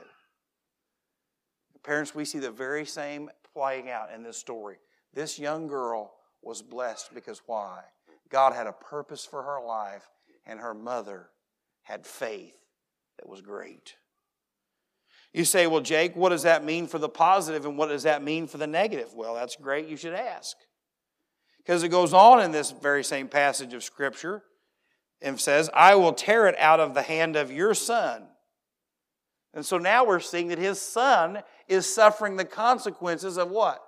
Parents, 1.83 2.15
we 2.15 2.25
see 2.25 2.39
the 2.39 2.49
very 2.49 2.85
same 2.85 3.29
playing 3.53 3.89
out 3.89 4.11
in 4.11 4.23
this 4.23 4.37
story. 4.37 4.77
This 5.13 5.37
young 5.37 5.67
girl 5.67 6.15
was 6.41 6.61
blessed 6.61 7.13
because 7.13 7.41
why? 7.45 7.81
God 8.29 8.53
had 8.53 8.65
a 8.65 8.71
purpose 8.71 9.25
for 9.25 9.43
her 9.43 9.63
life, 9.63 10.07
and 10.45 10.59
her 10.59 10.73
mother 10.73 11.29
had 11.83 12.05
faith 12.05 12.55
that 13.17 13.29
was 13.29 13.41
great. 13.41 13.95
You 15.33 15.43
say, 15.43 15.67
well, 15.67 15.81
Jake, 15.81 16.15
what 16.15 16.29
does 16.29 16.43
that 16.43 16.63
mean 16.63 16.87
for 16.87 16.97
the 16.97 17.09
positive 17.09 17.65
and 17.65 17.77
what 17.77 17.89
does 17.89 18.03
that 18.03 18.23
mean 18.23 18.47
for 18.47 18.57
the 18.57 18.67
negative? 18.67 19.13
Well, 19.13 19.35
that's 19.35 19.57
great. 19.57 19.87
You 19.87 19.97
should 19.97 20.13
ask. 20.13 20.55
Because 21.57 21.83
it 21.83 21.89
goes 21.89 22.13
on 22.13 22.41
in 22.41 22.51
this 22.51 22.71
very 22.71 23.03
same 23.03 23.27
passage 23.27 23.73
of 23.73 23.83
Scripture 23.83 24.43
and 25.21 25.39
says, 25.39 25.69
I 25.73 25.95
will 25.95 26.13
tear 26.13 26.47
it 26.47 26.57
out 26.57 26.79
of 26.79 26.93
the 26.93 27.01
hand 27.01 27.35
of 27.35 27.51
your 27.51 27.73
son. 27.73 28.27
And 29.53 29.65
so 29.65 29.77
now 29.77 30.05
we're 30.05 30.19
seeing 30.19 30.49
that 30.49 30.57
his 30.57 30.81
son 30.81 31.41
is 31.67 31.91
suffering 31.91 32.35
the 32.35 32.45
consequences 32.45 33.37
of 33.37 33.49
what? 33.49 33.81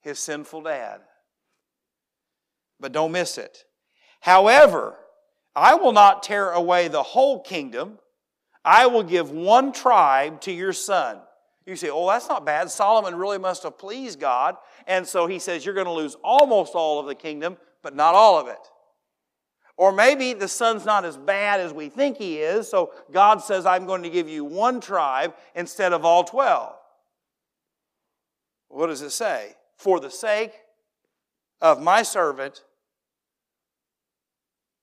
His 0.00 0.18
sinful 0.18 0.62
dad. 0.62 1.00
But 2.80 2.92
don't 2.92 3.12
miss 3.12 3.38
it. 3.38 3.64
However, 4.20 4.96
I 5.58 5.74
will 5.74 5.92
not 5.92 6.22
tear 6.22 6.50
away 6.50 6.88
the 6.88 7.02
whole 7.02 7.40
kingdom. 7.40 7.98
I 8.64 8.86
will 8.86 9.02
give 9.02 9.30
one 9.30 9.72
tribe 9.72 10.40
to 10.42 10.52
your 10.52 10.72
son. 10.72 11.20
You 11.66 11.76
say, 11.76 11.90
oh, 11.90 12.08
that's 12.08 12.28
not 12.28 12.46
bad. 12.46 12.70
Solomon 12.70 13.14
really 13.14 13.38
must 13.38 13.62
have 13.64 13.76
pleased 13.76 14.20
God. 14.20 14.56
And 14.86 15.06
so 15.06 15.26
he 15.26 15.38
says, 15.38 15.64
you're 15.66 15.74
going 15.74 15.86
to 15.86 15.92
lose 15.92 16.16
almost 16.24 16.74
all 16.74 16.98
of 16.98 17.06
the 17.06 17.14
kingdom, 17.14 17.58
but 17.82 17.94
not 17.94 18.14
all 18.14 18.38
of 18.38 18.48
it. 18.48 18.58
Or 19.76 19.92
maybe 19.92 20.32
the 20.32 20.48
son's 20.48 20.84
not 20.84 21.04
as 21.04 21.16
bad 21.16 21.60
as 21.60 21.72
we 21.72 21.88
think 21.88 22.16
he 22.16 22.38
is, 22.38 22.68
so 22.68 22.92
God 23.12 23.42
says, 23.42 23.64
I'm 23.64 23.86
going 23.86 24.02
to 24.02 24.10
give 24.10 24.28
you 24.28 24.44
one 24.44 24.80
tribe 24.80 25.34
instead 25.54 25.92
of 25.92 26.04
all 26.04 26.24
12. 26.24 26.74
What 28.68 28.88
does 28.88 29.02
it 29.02 29.10
say? 29.10 29.54
For 29.76 30.00
the 30.00 30.10
sake 30.10 30.52
of 31.60 31.80
my 31.80 32.02
servant 32.02 32.64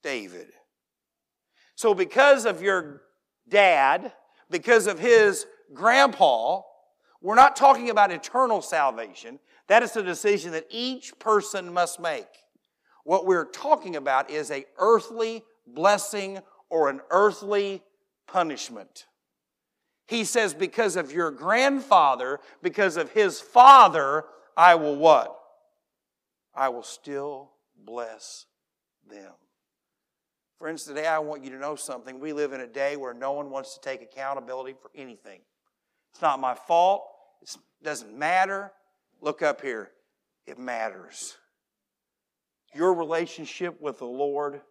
David. 0.01 0.54
So, 1.75 1.93
because 1.93 2.45
of 2.45 2.61
your 2.61 3.01
dad, 3.47 4.13
because 4.49 4.87
of 4.87 4.99
his 4.99 5.45
grandpa, 5.73 6.61
we're 7.21 7.35
not 7.35 7.55
talking 7.55 7.89
about 7.89 8.11
eternal 8.11 8.61
salvation. 8.61 9.39
That 9.67 9.83
is 9.83 9.95
a 9.95 10.03
decision 10.03 10.51
that 10.51 10.67
each 10.69 11.17
person 11.19 11.73
must 11.73 11.99
make. 11.99 12.27
What 13.03 13.25
we're 13.25 13.45
talking 13.45 13.95
about 13.95 14.29
is 14.29 14.51
a 14.51 14.65
earthly 14.77 15.43
blessing 15.67 16.39
or 16.69 16.89
an 16.89 17.01
earthly 17.09 17.83
punishment. 18.27 19.05
He 20.07 20.23
says, 20.23 20.53
because 20.53 20.95
of 20.95 21.11
your 21.11 21.31
grandfather, 21.31 22.39
because 22.61 22.95
of 22.95 23.11
his 23.11 23.41
father, 23.41 24.25
I 24.55 24.75
will 24.75 24.95
what? 24.95 25.35
I 26.53 26.69
will 26.69 26.83
still 26.83 27.51
bless 27.75 28.45
them. 29.09 29.33
Friends, 30.59 30.85
today 30.85 31.05
I 31.05 31.19
want 31.19 31.43
you 31.43 31.49
to 31.49 31.57
know 31.57 31.75
something. 31.75 32.17
We 32.17 32.31
live 32.31 32.53
in 32.53 32.61
a 32.61 32.67
day 32.67 32.95
where 32.95 33.13
no 33.13 33.33
one 33.33 33.49
wants 33.49 33.73
to 33.73 33.81
take 33.81 34.01
accountability 34.01 34.73
for 34.81 34.89
anything. 34.95 35.41
It's 36.13 36.21
not 36.21 36.39
my 36.39 36.55
fault. 36.55 37.03
It 37.41 37.57
doesn't 37.83 38.17
matter. 38.17 38.71
Look 39.19 39.41
up 39.41 39.59
here. 39.59 39.91
It 40.47 40.57
matters. 40.57 41.35
Your 42.73 42.93
relationship 42.93 43.81
with 43.81 43.99
the 43.99 44.05
Lord 44.05 44.61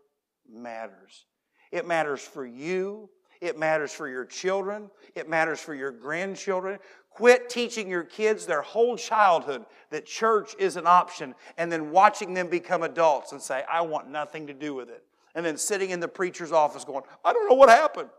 matters. 0.50 1.26
It 1.70 1.86
matters 1.86 2.22
for 2.22 2.46
you. 2.46 3.10
It 3.42 3.58
matters 3.58 3.92
for 3.92 4.08
your 4.08 4.24
children. 4.24 4.90
It 5.14 5.28
matters 5.28 5.60
for 5.60 5.74
your 5.74 5.90
grandchildren. 5.90 6.78
Quit 7.10 7.50
teaching 7.50 7.90
your 7.90 8.04
kids 8.04 8.46
their 8.46 8.62
whole 8.62 8.96
childhood 8.96 9.66
that 9.90 10.06
church 10.06 10.54
is 10.58 10.76
an 10.76 10.86
option 10.86 11.34
and 11.58 11.70
then 11.70 11.90
watching 11.90 12.32
them 12.32 12.48
become 12.48 12.82
adults 12.82 13.32
and 13.32 13.42
say, 13.42 13.64
I 13.70 13.82
want 13.82 14.08
nothing 14.08 14.46
to 14.46 14.54
do 14.54 14.72
with 14.72 14.88
it 14.88 15.04
and 15.34 15.44
then 15.44 15.56
sitting 15.56 15.90
in 15.90 16.00
the 16.00 16.08
preacher's 16.08 16.52
office 16.52 16.84
going, 16.84 17.02
I 17.24 17.32
don't 17.32 17.48
know 17.48 17.56
what 17.56 17.68
happened. 17.68 18.10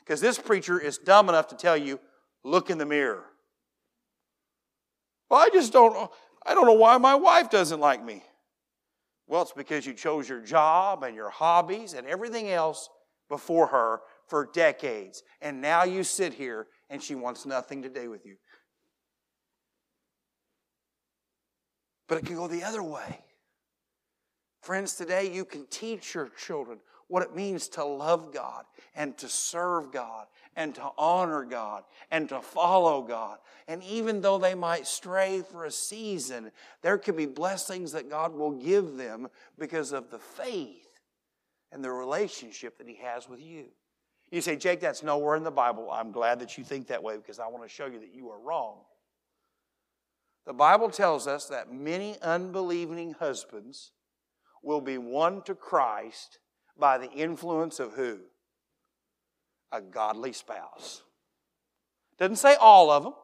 Because 0.00 0.20
this 0.20 0.38
preacher 0.38 0.80
is 0.80 0.98
dumb 0.98 1.28
enough 1.28 1.48
to 1.48 1.56
tell 1.56 1.76
you, 1.76 1.98
look 2.44 2.70
in 2.70 2.78
the 2.78 2.86
mirror. 2.86 3.24
Well, 5.28 5.40
I 5.40 5.50
just 5.52 5.72
don't. 5.72 6.10
I 6.44 6.54
don't 6.54 6.66
know 6.66 6.74
why 6.74 6.96
my 6.98 7.16
wife 7.16 7.50
doesn't 7.50 7.80
like 7.80 8.04
me. 8.04 8.22
Well, 9.26 9.42
it's 9.42 9.52
because 9.52 9.84
you 9.84 9.92
chose 9.92 10.28
your 10.28 10.40
job 10.40 11.02
and 11.02 11.16
your 11.16 11.30
hobbies 11.30 11.94
and 11.94 12.06
everything 12.06 12.48
else 12.50 12.88
before 13.28 13.66
her 13.66 14.00
for 14.28 14.48
decades. 14.52 15.24
And 15.42 15.60
now 15.60 15.82
you 15.82 16.04
sit 16.04 16.32
here 16.32 16.68
and 16.88 17.02
she 17.02 17.16
wants 17.16 17.44
nothing 17.44 17.82
to 17.82 17.88
do 17.88 18.08
with 18.08 18.24
you. 18.24 18.36
But 22.06 22.18
it 22.18 22.26
can 22.26 22.36
go 22.36 22.46
the 22.46 22.62
other 22.62 22.84
way. 22.84 23.18
Friends, 24.66 24.94
today 24.94 25.32
you 25.32 25.44
can 25.44 25.64
teach 25.66 26.12
your 26.12 26.28
children 26.44 26.80
what 27.06 27.22
it 27.22 27.36
means 27.36 27.68
to 27.68 27.84
love 27.84 28.34
God 28.34 28.64
and 28.96 29.16
to 29.18 29.28
serve 29.28 29.92
God 29.92 30.26
and 30.56 30.74
to 30.74 30.88
honor 30.98 31.44
God 31.44 31.84
and 32.10 32.28
to 32.30 32.40
follow 32.40 33.00
God. 33.00 33.38
And 33.68 33.80
even 33.84 34.22
though 34.22 34.38
they 34.38 34.56
might 34.56 34.88
stray 34.88 35.44
for 35.52 35.66
a 35.66 35.70
season, 35.70 36.50
there 36.82 36.98
can 36.98 37.14
be 37.14 37.26
blessings 37.26 37.92
that 37.92 38.10
God 38.10 38.34
will 38.34 38.50
give 38.50 38.96
them 38.96 39.28
because 39.56 39.92
of 39.92 40.10
the 40.10 40.18
faith 40.18 40.98
and 41.70 41.84
the 41.84 41.92
relationship 41.92 42.76
that 42.78 42.88
He 42.88 42.96
has 42.96 43.28
with 43.28 43.40
you. 43.40 43.66
You 44.32 44.40
say, 44.40 44.56
Jake, 44.56 44.80
that's 44.80 45.04
nowhere 45.04 45.36
in 45.36 45.44
the 45.44 45.52
Bible. 45.52 45.92
I'm 45.92 46.10
glad 46.10 46.40
that 46.40 46.58
you 46.58 46.64
think 46.64 46.88
that 46.88 47.04
way 47.04 47.16
because 47.18 47.38
I 47.38 47.46
want 47.46 47.62
to 47.62 47.68
show 47.68 47.86
you 47.86 48.00
that 48.00 48.12
you 48.12 48.30
are 48.30 48.40
wrong. 48.40 48.78
The 50.44 50.54
Bible 50.54 50.90
tells 50.90 51.28
us 51.28 51.44
that 51.46 51.72
many 51.72 52.16
unbelieving 52.20 53.12
husbands 53.12 53.92
will 54.62 54.80
be 54.80 54.98
won 54.98 55.42
to 55.42 55.54
Christ 55.54 56.38
by 56.78 56.98
the 56.98 57.10
influence 57.10 57.80
of 57.80 57.94
who? 57.94 58.18
A 59.72 59.80
godly 59.80 60.32
spouse. 60.32 61.02
Doesn't 62.18 62.36
say 62.36 62.54
all 62.54 62.90
of 62.90 63.04
them. 63.04 63.14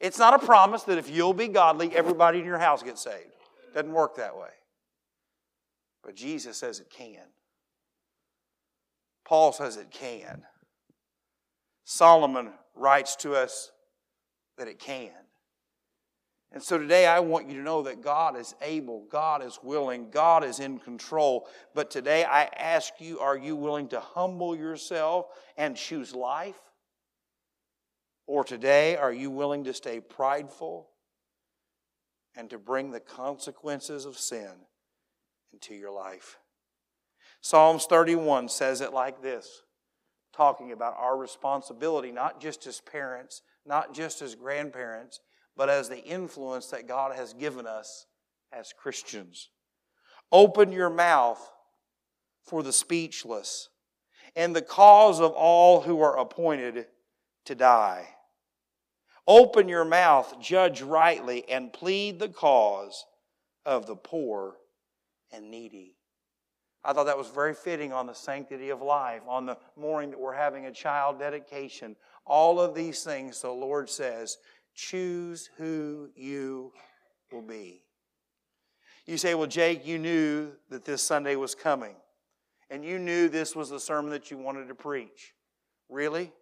It's 0.00 0.18
not 0.18 0.34
a 0.34 0.44
promise 0.44 0.82
that 0.84 0.98
if 0.98 1.08
you'll 1.08 1.34
be 1.34 1.48
godly, 1.48 1.94
everybody 1.94 2.40
in 2.40 2.44
your 2.44 2.58
house 2.58 2.82
gets 2.82 3.02
saved. 3.02 3.32
Doesn't 3.74 3.92
work 3.92 4.16
that 4.16 4.36
way. 4.36 4.50
But 6.02 6.16
Jesus 6.16 6.56
says 6.56 6.80
it 6.80 6.90
can. 6.90 7.24
Paul 9.24 9.52
says 9.52 9.76
it 9.76 9.90
can. 9.90 10.42
Solomon 11.84 12.52
writes 12.74 13.16
to 13.16 13.34
us 13.34 13.70
that 14.58 14.68
it 14.68 14.78
can. 14.78 15.12
And 16.52 16.62
so 16.62 16.76
today 16.76 17.06
I 17.06 17.20
want 17.20 17.48
you 17.48 17.56
to 17.56 17.62
know 17.62 17.82
that 17.82 18.02
God 18.02 18.36
is 18.36 18.54
able, 18.60 19.06
God 19.10 19.42
is 19.42 19.58
willing, 19.62 20.10
God 20.10 20.44
is 20.44 20.60
in 20.60 20.78
control. 20.78 21.48
But 21.74 21.90
today 21.90 22.24
I 22.24 22.44
ask 22.56 22.92
you 22.98 23.20
are 23.20 23.38
you 23.38 23.56
willing 23.56 23.88
to 23.88 24.00
humble 24.00 24.54
yourself 24.54 25.26
and 25.56 25.76
choose 25.76 26.14
life? 26.14 26.60
Or 28.26 28.44
today 28.44 28.96
are 28.96 29.12
you 29.12 29.30
willing 29.30 29.64
to 29.64 29.72
stay 29.72 30.00
prideful 30.00 30.88
and 32.36 32.50
to 32.50 32.58
bring 32.58 32.90
the 32.90 33.00
consequences 33.00 34.04
of 34.04 34.18
sin 34.18 34.52
into 35.54 35.74
your 35.74 35.90
life? 35.90 36.38
Psalms 37.40 37.86
31 37.86 38.50
says 38.50 38.82
it 38.82 38.92
like 38.92 39.22
this, 39.22 39.62
talking 40.34 40.70
about 40.70 40.96
our 40.98 41.16
responsibility, 41.16 42.12
not 42.12 42.40
just 42.42 42.66
as 42.66 42.80
parents, 42.80 43.40
not 43.64 43.94
just 43.94 44.20
as 44.20 44.34
grandparents 44.34 45.20
but 45.56 45.68
as 45.68 45.88
the 45.88 46.02
influence 46.04 46.66
that 46.68 46.88
God 46.88 47.14
has 47.14 47.32
given 47.32 47.66
us 47.66 48.06
as 48.52 48.72
Christians. 48.76 49.50
Open 50.30 50.72
your 50.72 50.90
mouth 50.90 51.50
for 52.42 52.62
the 52.62 52.72
speechless 52.72 53.68
and 54.34 54.56
the 54.56 54.62
cause 54.62 55.20
of 55.20 55.32
all 55.32 55.82
who 55.82 56.00
are 56.00 56.18
appointed 56.18 56.86
to 57.44 57.54
die. 57.54 58.08
Open 59.26 59.68
your 59.68 59.84
mouth, 59.84 60.40
judge 60.40 60.82
rightly, 60.82 61.48
and 61.48 61.72
plead 61.72 62.18
the 62.18 62.28
cause 62.28 63.04
of 63.64 63.86
the 63.86 63.94
poor 63.94 64.56
and 65.32 65.50
needy. 65.50 65.96
I 66.84 66.92
thought 66.92 67.04
that 67.04 67.18
was 67.18 67.28
very 67.28 67.54
fitting 67.54 67.92
on 67.92 68.06
the 68.06 68.12
sanctity 68.12 68.70
of 68.70 68.82
life, 68.82 69.22
on 69.28 69.46
the 69.46 69.56
morning 69.76 70.10
that 70.10 70.18
we're 70.18 70.32
having 70.32 70.66
a 70.66 70.72
child 70.72 71.20
dedication. 71.20 71.94
All 72.26 72.60
of 72.60 72.74
these 72.74 73.04
things, 73.04 73.40
the 73.40 73.50
Lord 73.50 73.88
says, 73.88 74.38
choose 74.74 75.50
who 75.56 76.10
you 76.14 76.72
will 77.30 77.42
be. 77.42 77.82
You 79.06 79.16
say, 79.16 79.34
Well, 79.34 79.46
Jake, 79.46 79.86
you 79.86 79.98
knew 79.98 80.52
that 80.70 80.84
this 80.84 81.02
Sunday 81.02 81.36
was 81.36 81.54
coming, 81.54 81.96
and 82.70 82.84
you 82.84 82.98
knew 82.98 83.28
this 83.28 83.56
was 83.56 83.70
the 83.70 83.80
sermon 83.80 84.10
that 84.12 84.30
you 84.30 84.38
wanted 84.38 84.68
to 84.68 84.74
preach. 84.74 85.34
Really? 85.88 86.32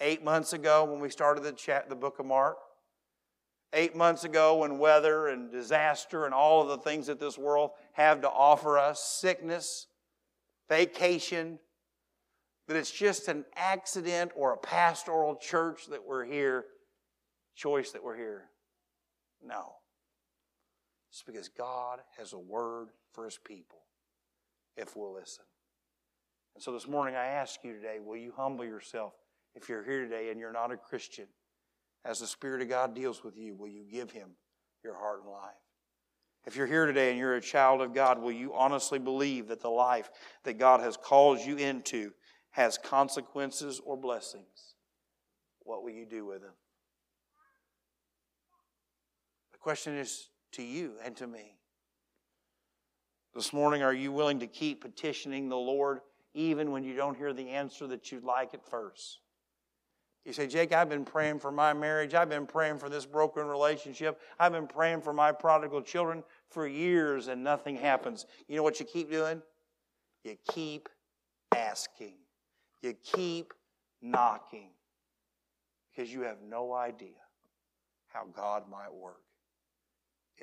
Eight 0.00 0.24
months 0.24 0.52
ago, 0.52 0.84
when 0.84 1.00
we 1.00 1.10
started 1.10 1.44
the, 1.44 1.52
chat, 1.52 1.88
the 1.88 1.94
book 1.94 2.18
of 2.18 2.26
Mark, 2.26 2.56
eight 3.72 3.94
months 3.94 4.24
ago, 4.24 4.58
when 4.58 4.78
weather 4.78 5.28
and 5.28 5.50
disaster 5.50 6.24
and 6.24 6.34
all 6.34 6.62
of 6.62 6.68
the 6.68 6.78
things 6.78 7.06
that 7.06 7.20
this 7.20 7.38
world 7.38 7.70
have 7.92 8.20
to 8.22 8.28
offer 8.30 8.78
us 8.78 9.00
sickness, 9.02 9.86
vacation 10.68 11.58
that 12.66 12.76
it's 12.76 12.90
just 12.90 13.28
an 13.28 13.44
accident 13.56 14.32
or 14.34 14.54
a 14.54 14.56
pastoral 14.56 15.36
church 15.36 15.86
that 15.88 16.04
we're 16.04 16.24
here 16.24 16.64
choice 17.54 17.92
that 17.92 18.02
we're 18.02 18.16
here? 18.16 18.44
No. 19.44 19.74
It's 21.10 21.22
because 21.22 21.48
God 21.48 22.00
has 22.18 22.32
a 22.32 22.38
word 22.38 22.88
for 23.12 23.24
his 23.24 23.38
people 23.38 23.78
if 24.76 24.96
we'll 24.96 25.12
listen. 25.12 25.44
And 26.54 26.62
so 26.62 26.72
this 26.72 26.88
morning 26.88 27.14
I 27.16 27.26
ask 27.26 27.60
you 27.64 27.74
today, 27.74 27.98
will 28.02 28.16
you 28.16 28.32
humble 28.36 28.64
yourself 28.64 29.12
if 29.54 29.68
you're 29.68 29.84
here 29.84 30.02
today 30.02 30.30
and 30.30 30.40
you're 30.40 30.52
not 30.52 30.72
a 30.72 30.76
Christian? 30.76 31.26
As 32.04 32.20
the 32.20 32.26
Spirit 32.26 32.62
of 32.62 32.68
God 32.68 32.94
deals 32.94 33.22
with 33.22 33.36
you, 33.36 33.54
will 33.54 33.68
you 33.68 33.84
give 33.90 34.10
him 34.10 34.30
your 34.82 34.94
heart 34.94 35.20
and 35.22 35.30
life? 35.30 35.52
If 36.46 36.56
you're 36.56 36.66
here 36.66 36.86
today 36.86 37.10
and 37.10 37.18
you're 37.18 37.36
a 37.36 37.40
child 37.40 37.80
of 37.80 37.94
God, 37.94 38.20
will 38.20 38.32
you 38.32 38.52
honestly 38.54 38.98
believe 38.98 39.48
that 39.48 39.60
the 39.60 39.68
life 39.68 40.10
that 40.44 40.58
God 40.58 40.80
has 40.80 40.96
called 40.96 41.38
you 41.38 41.56
into 41.56 42.12
has 42.50 42.76
consequences 42.78 43.80
or 43.84 43.96
blessings? 43.96 44.74
What 45.60 45.84
will 45.84 45.90
you 45.90 46.04
do 46.04 46.26
with 46.26 46.42
them? 46.42 46.54
Question 49.62 49.96
is 49.96 50.28
to 50.50 50.62
you 50.62 50.94
and 51.04 51.16
to 51.16 51.26
me. 51.26 51.56
This 53.32 53.52
morning, 53.52 53.82
are 53.82 53.94
you 53.94 54.10
willing 54.12 54.40
to 54.40 54.46
keep 54.46 54.82
petitioning 54.82 55.48
the 55.48 55.56
Lord 55.56 56.00
even 56.34 56.72
when 56.72 56.82
you 56.82 56.94
don't 56.94 57.16
hear 57.16 57.32
the 57.32 57.48
answer 57.48 57.86
that 57.86 58.10
you'd 58.10 58.24
like 58.24 58.54
at 58.54 58.68
first? 58.68 59.20
You 60.24 60.32
say, 60.32 60.46
Jake, 60.46 60.72
I've 60.72 60.88
been 60.88 61.04
praying 61.04 61.38
for 61.38 61.50
my 61.50 61.72
marriage. 61.72 62.12
I've 62.12 62.28
been 62.28 62.46
praying 62.46 62.78
for 62.78 62.88
this 62.88 63.06
broken 63.06 63.46
relationship. 63.46 64.20
I've 64.38 64.52
been 64.52 64.66
praying 64.66 65.00
for 65.00 65.12
my 65.12 65.32
prodigal 65.32 65.82
children 65.82 66.22
for 66.50 66.66
years 66.66 67.28
and 67.28 67.42
nothing 67.42 67.76
happens. 67.76 68.26
You 68.48 68.56
know 68.56 68.62
what 68.62 68.80
you 68.80 68.86
keep 68.86 69.10
doing? 69.10 69.42
You 70.24 70.36
keep 70.50 70.88
asking. 71.54 72.14
You 72.82 72.94
keep 73.02 73.54
knocking 74.00 74.70
because 75.90 76.12
you 76.12 76.22
have 76.22 76.38
no 76.46 76.72
idea 76.72 77.10
how 78.12 78.26
God 78.34 78.64
might 78.68 78.92
work 78.92 79.22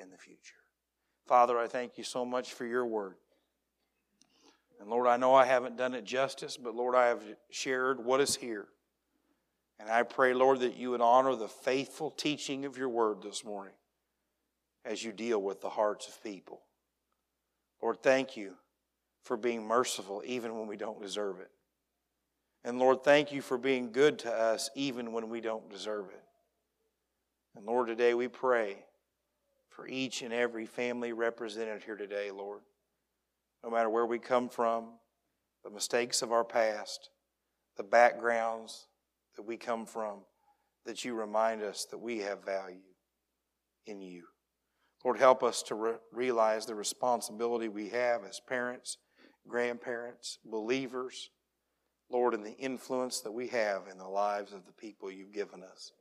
in 0.00 0.10
the 0.10 0.18
future. 0.18 0.54
Father, 1.26 1.58
I 1.58 1.66
thank 1.66 1.98
you 1.98 2.04
so 2.04 2.24
much 2.24 2.52
for 2.52 2.64
your 2.64 2.86
word. 2.86 3.14
And 4.80 4.88
Lord, 4.88 5.06
I 5.06 5.16
know 5.16 5.34
I 5.34 5.44
haven't 5.44 5.76
done 5.76 5.94
it 5.94 6.04
justice, 6.04 6.56
but 6.56 6.74
Lord, 6.74 6.94
I 6.94 7.08
have 7.08 7.22
shared 7.50 8.02
what 8.02 8.20
is 8.20 8.34
here. 8.34 8.66
And 9.78 9.90
I 9.90 10.02
pray, 10.02 10.34
Lord, 10.34 10.60
that 10.60 10.76
you 10.76 10.90
would 10.90 11.00
honor 11.00 11.36
the 11.36 11.48
faithful 11.48 12.10
teaching 12.10 12.64
of 12.64 12.76
your 12.76 12.88
word 12.88 13.22
this 13.22 13.44
morning 13.44 13.74
as 14.84 15.04
you 15.04 15.12
deal 15.12 15.40
with 15.40 15.60
the 15.60 15.70
hearts 15.70 16.08
of 16.08 16.22
people. 16.22 16.60
Lord, 17.82 18.02
thank 18.02 18.36
you 18.36 18.54
for 19.22 19.36
being 19.36 19.66
merciful 19.66 20.22
even 20.24 20.58
when 20.58 20.66
we 20.66 20.76
don't 20.76 21.00
deserve 21.00 21.40
it. 21.40 21.50
And 22.64 22.78
Lord, 22.78 23.04
thank 23.04 23.32
you 23.32 23.40
for 23.40 23.56
being 23.56 23.92
good 23.92 24.18
to 24.20 24.32
us 24.32 24.70
even 24.74 25.12
when 25.12 25.28
we 25.28 25.40
don't 25.40 25.70
deserve 25.70 26.06
it. 26.10 26.24
And 27.56 27.66
Lord, 27.66 27.88
today 27.88 28.14
we 28.14 28.28
pray 28.28 28.76
for 29.80 29.88
each 29.88 30.20
and 30.20 30.34
every 30.34 30.66
family 30.66 31.14
represented 31.14 31.82
here 31.82 31.96
today, 31.96 32.30
Lord. 32.30 32.60
No 33.64 33.70
matter 33.70 33.88
where 33.88 34.04
we 34.04 34.18
come 34.18 34.50
from, 34.50 34.88
the 35.64 35.70
mistakes 35.70 36.20
of 36.20 36.32
our 36.32 36.44
past, 36.44 37.08
the 37.78 37.82
backgrounds 37.82 38.88
that 39.36 39.46
we 39.46 39.56
come 39.56 39.86
from, 39.86 40.18
that 40.84 41.02
you 41.02 41.14
remind 41.14 41.62
us 41.62 41.86
that 41.90 41.98
we 41.98 42.18
have 42.18 42.44
value 42.44 42.92
in 43.86 44.02
you. 44.02 44.24
Lord, 45.02 45.18
help 45.18 45.42
us 45.42 45.62
to 45.62 45.74
re- 45.74 45.94
realize 46.12 46.66
the 46.66 46.74
responsibility 46.74 47.68
we 47.68 47.88
have 47.88 48.22
as 48.24 48.38
parents, 48.38 48.98
grandparents, 49.48 50.40
believers, 50.44 51.30
Lord, 52.10 52.34
and 52.34 52.44
the 52.44 52.58
influence 52.58 53.20
that 53.20 53.32
we 53.32 53.48
have 53.48 53.84
in 53.90 53.96
the 53.96 54.08
lives 54.08 54.52
of 54.52 54.66
the 54.66 54.72
people 54.72 55.10
you've 55.10 55.32
given 55.32 55.62
us. 55.62 55.92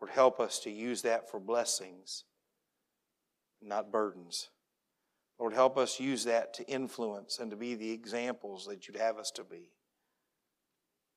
Lord, 0.00 0.10
help 0.10 0.40
us 0.40 0.58
to 0.60 0.72
use 0.72 1.02
that 1.02 1.30
for 1.30 1.38
blessings 1.38 2.24
not 3.62 3.92
burdens. 3.92 4.50
Lord, 5.38 5.54
help 5.54 5.78
us 5.78 5.98
use 5.98 6.24
that 6.24 6.52
to 6.54 6.68
influence 6.68 7.38
and 7.38 7.50
to 7.50 7.56
be 7.56 7.74
the 7.74 7.92
examples 7.92 8.66
that 8.66 8.86
you'd 8.86 8.96
have 8.96 9.16
us 9.16 9.30
to 9.32 9.44
be. 9.44 9.70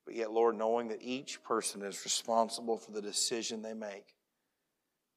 But 0.05 0.15
yet, 0.15 0.31
Lord, 0.31 0.55
knowing 0.55 0.89
that 0.89 1.01
each 1.01 1.43
person 1.43 1.81
is 1.81 2.03
responsible 2.03 2.77
for 2.77 2.91
the 2.91 3.01
decision 3.01 3.61
they 3.61 3.73
make. 3.73 4.15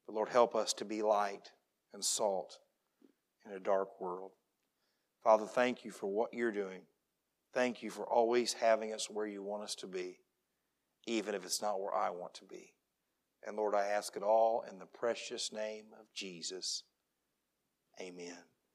But 0.06 0.14
Lord, 0.14 0.28
help 0.28 0.54
us 0.54 0.72
to 0.74 0.84
be 0.84 1.02
light 1.02 1.50
and 1.92 2.04
salt 2.04 2.58
in 3.44 3.52
a 3.52 3.60
dark 3.60 4.00
world. 4.00 4.32
Father, 5.22 5.46
thank 5.46 5.84
you 5.84 5.90
for 5.90 6.06
what 6.06 6.32
you're 6.32 6.52
doing. 6.52 6.82
Thank 7.52 7.82
you 7.82 7.90
for 7.90 8.04
always 8.04 8.52
having 8.52 8.92
us 8.92 9.08
where 9.10 9.26
you 9.26 9.42
want 9.42 9.64
us 9.64 9.74
to 9.76 9.86
be, 9.86 10.18
even 11.06 11.34
if 11.34 11.44
it's 11.44 11.62
not 11.62 11.80
where 11.80 11.94
I 11.94 12.10
want 12.10 12.34
to 12.34 12.44
be. 12.44 12.74
And 13.46 13.56
Lord, 13.56 13.74
I 13.74 13.86
ask 13.86 14.16
it 14.16 14.22
all 14.22 14.64
in 14.70 14.78
the 14.78 14.86
precious 14.86 15.52
name 15.52 15.86
of 15.98 16.12
Jesus. 16.14 16.82
Amen. 18.00 18.55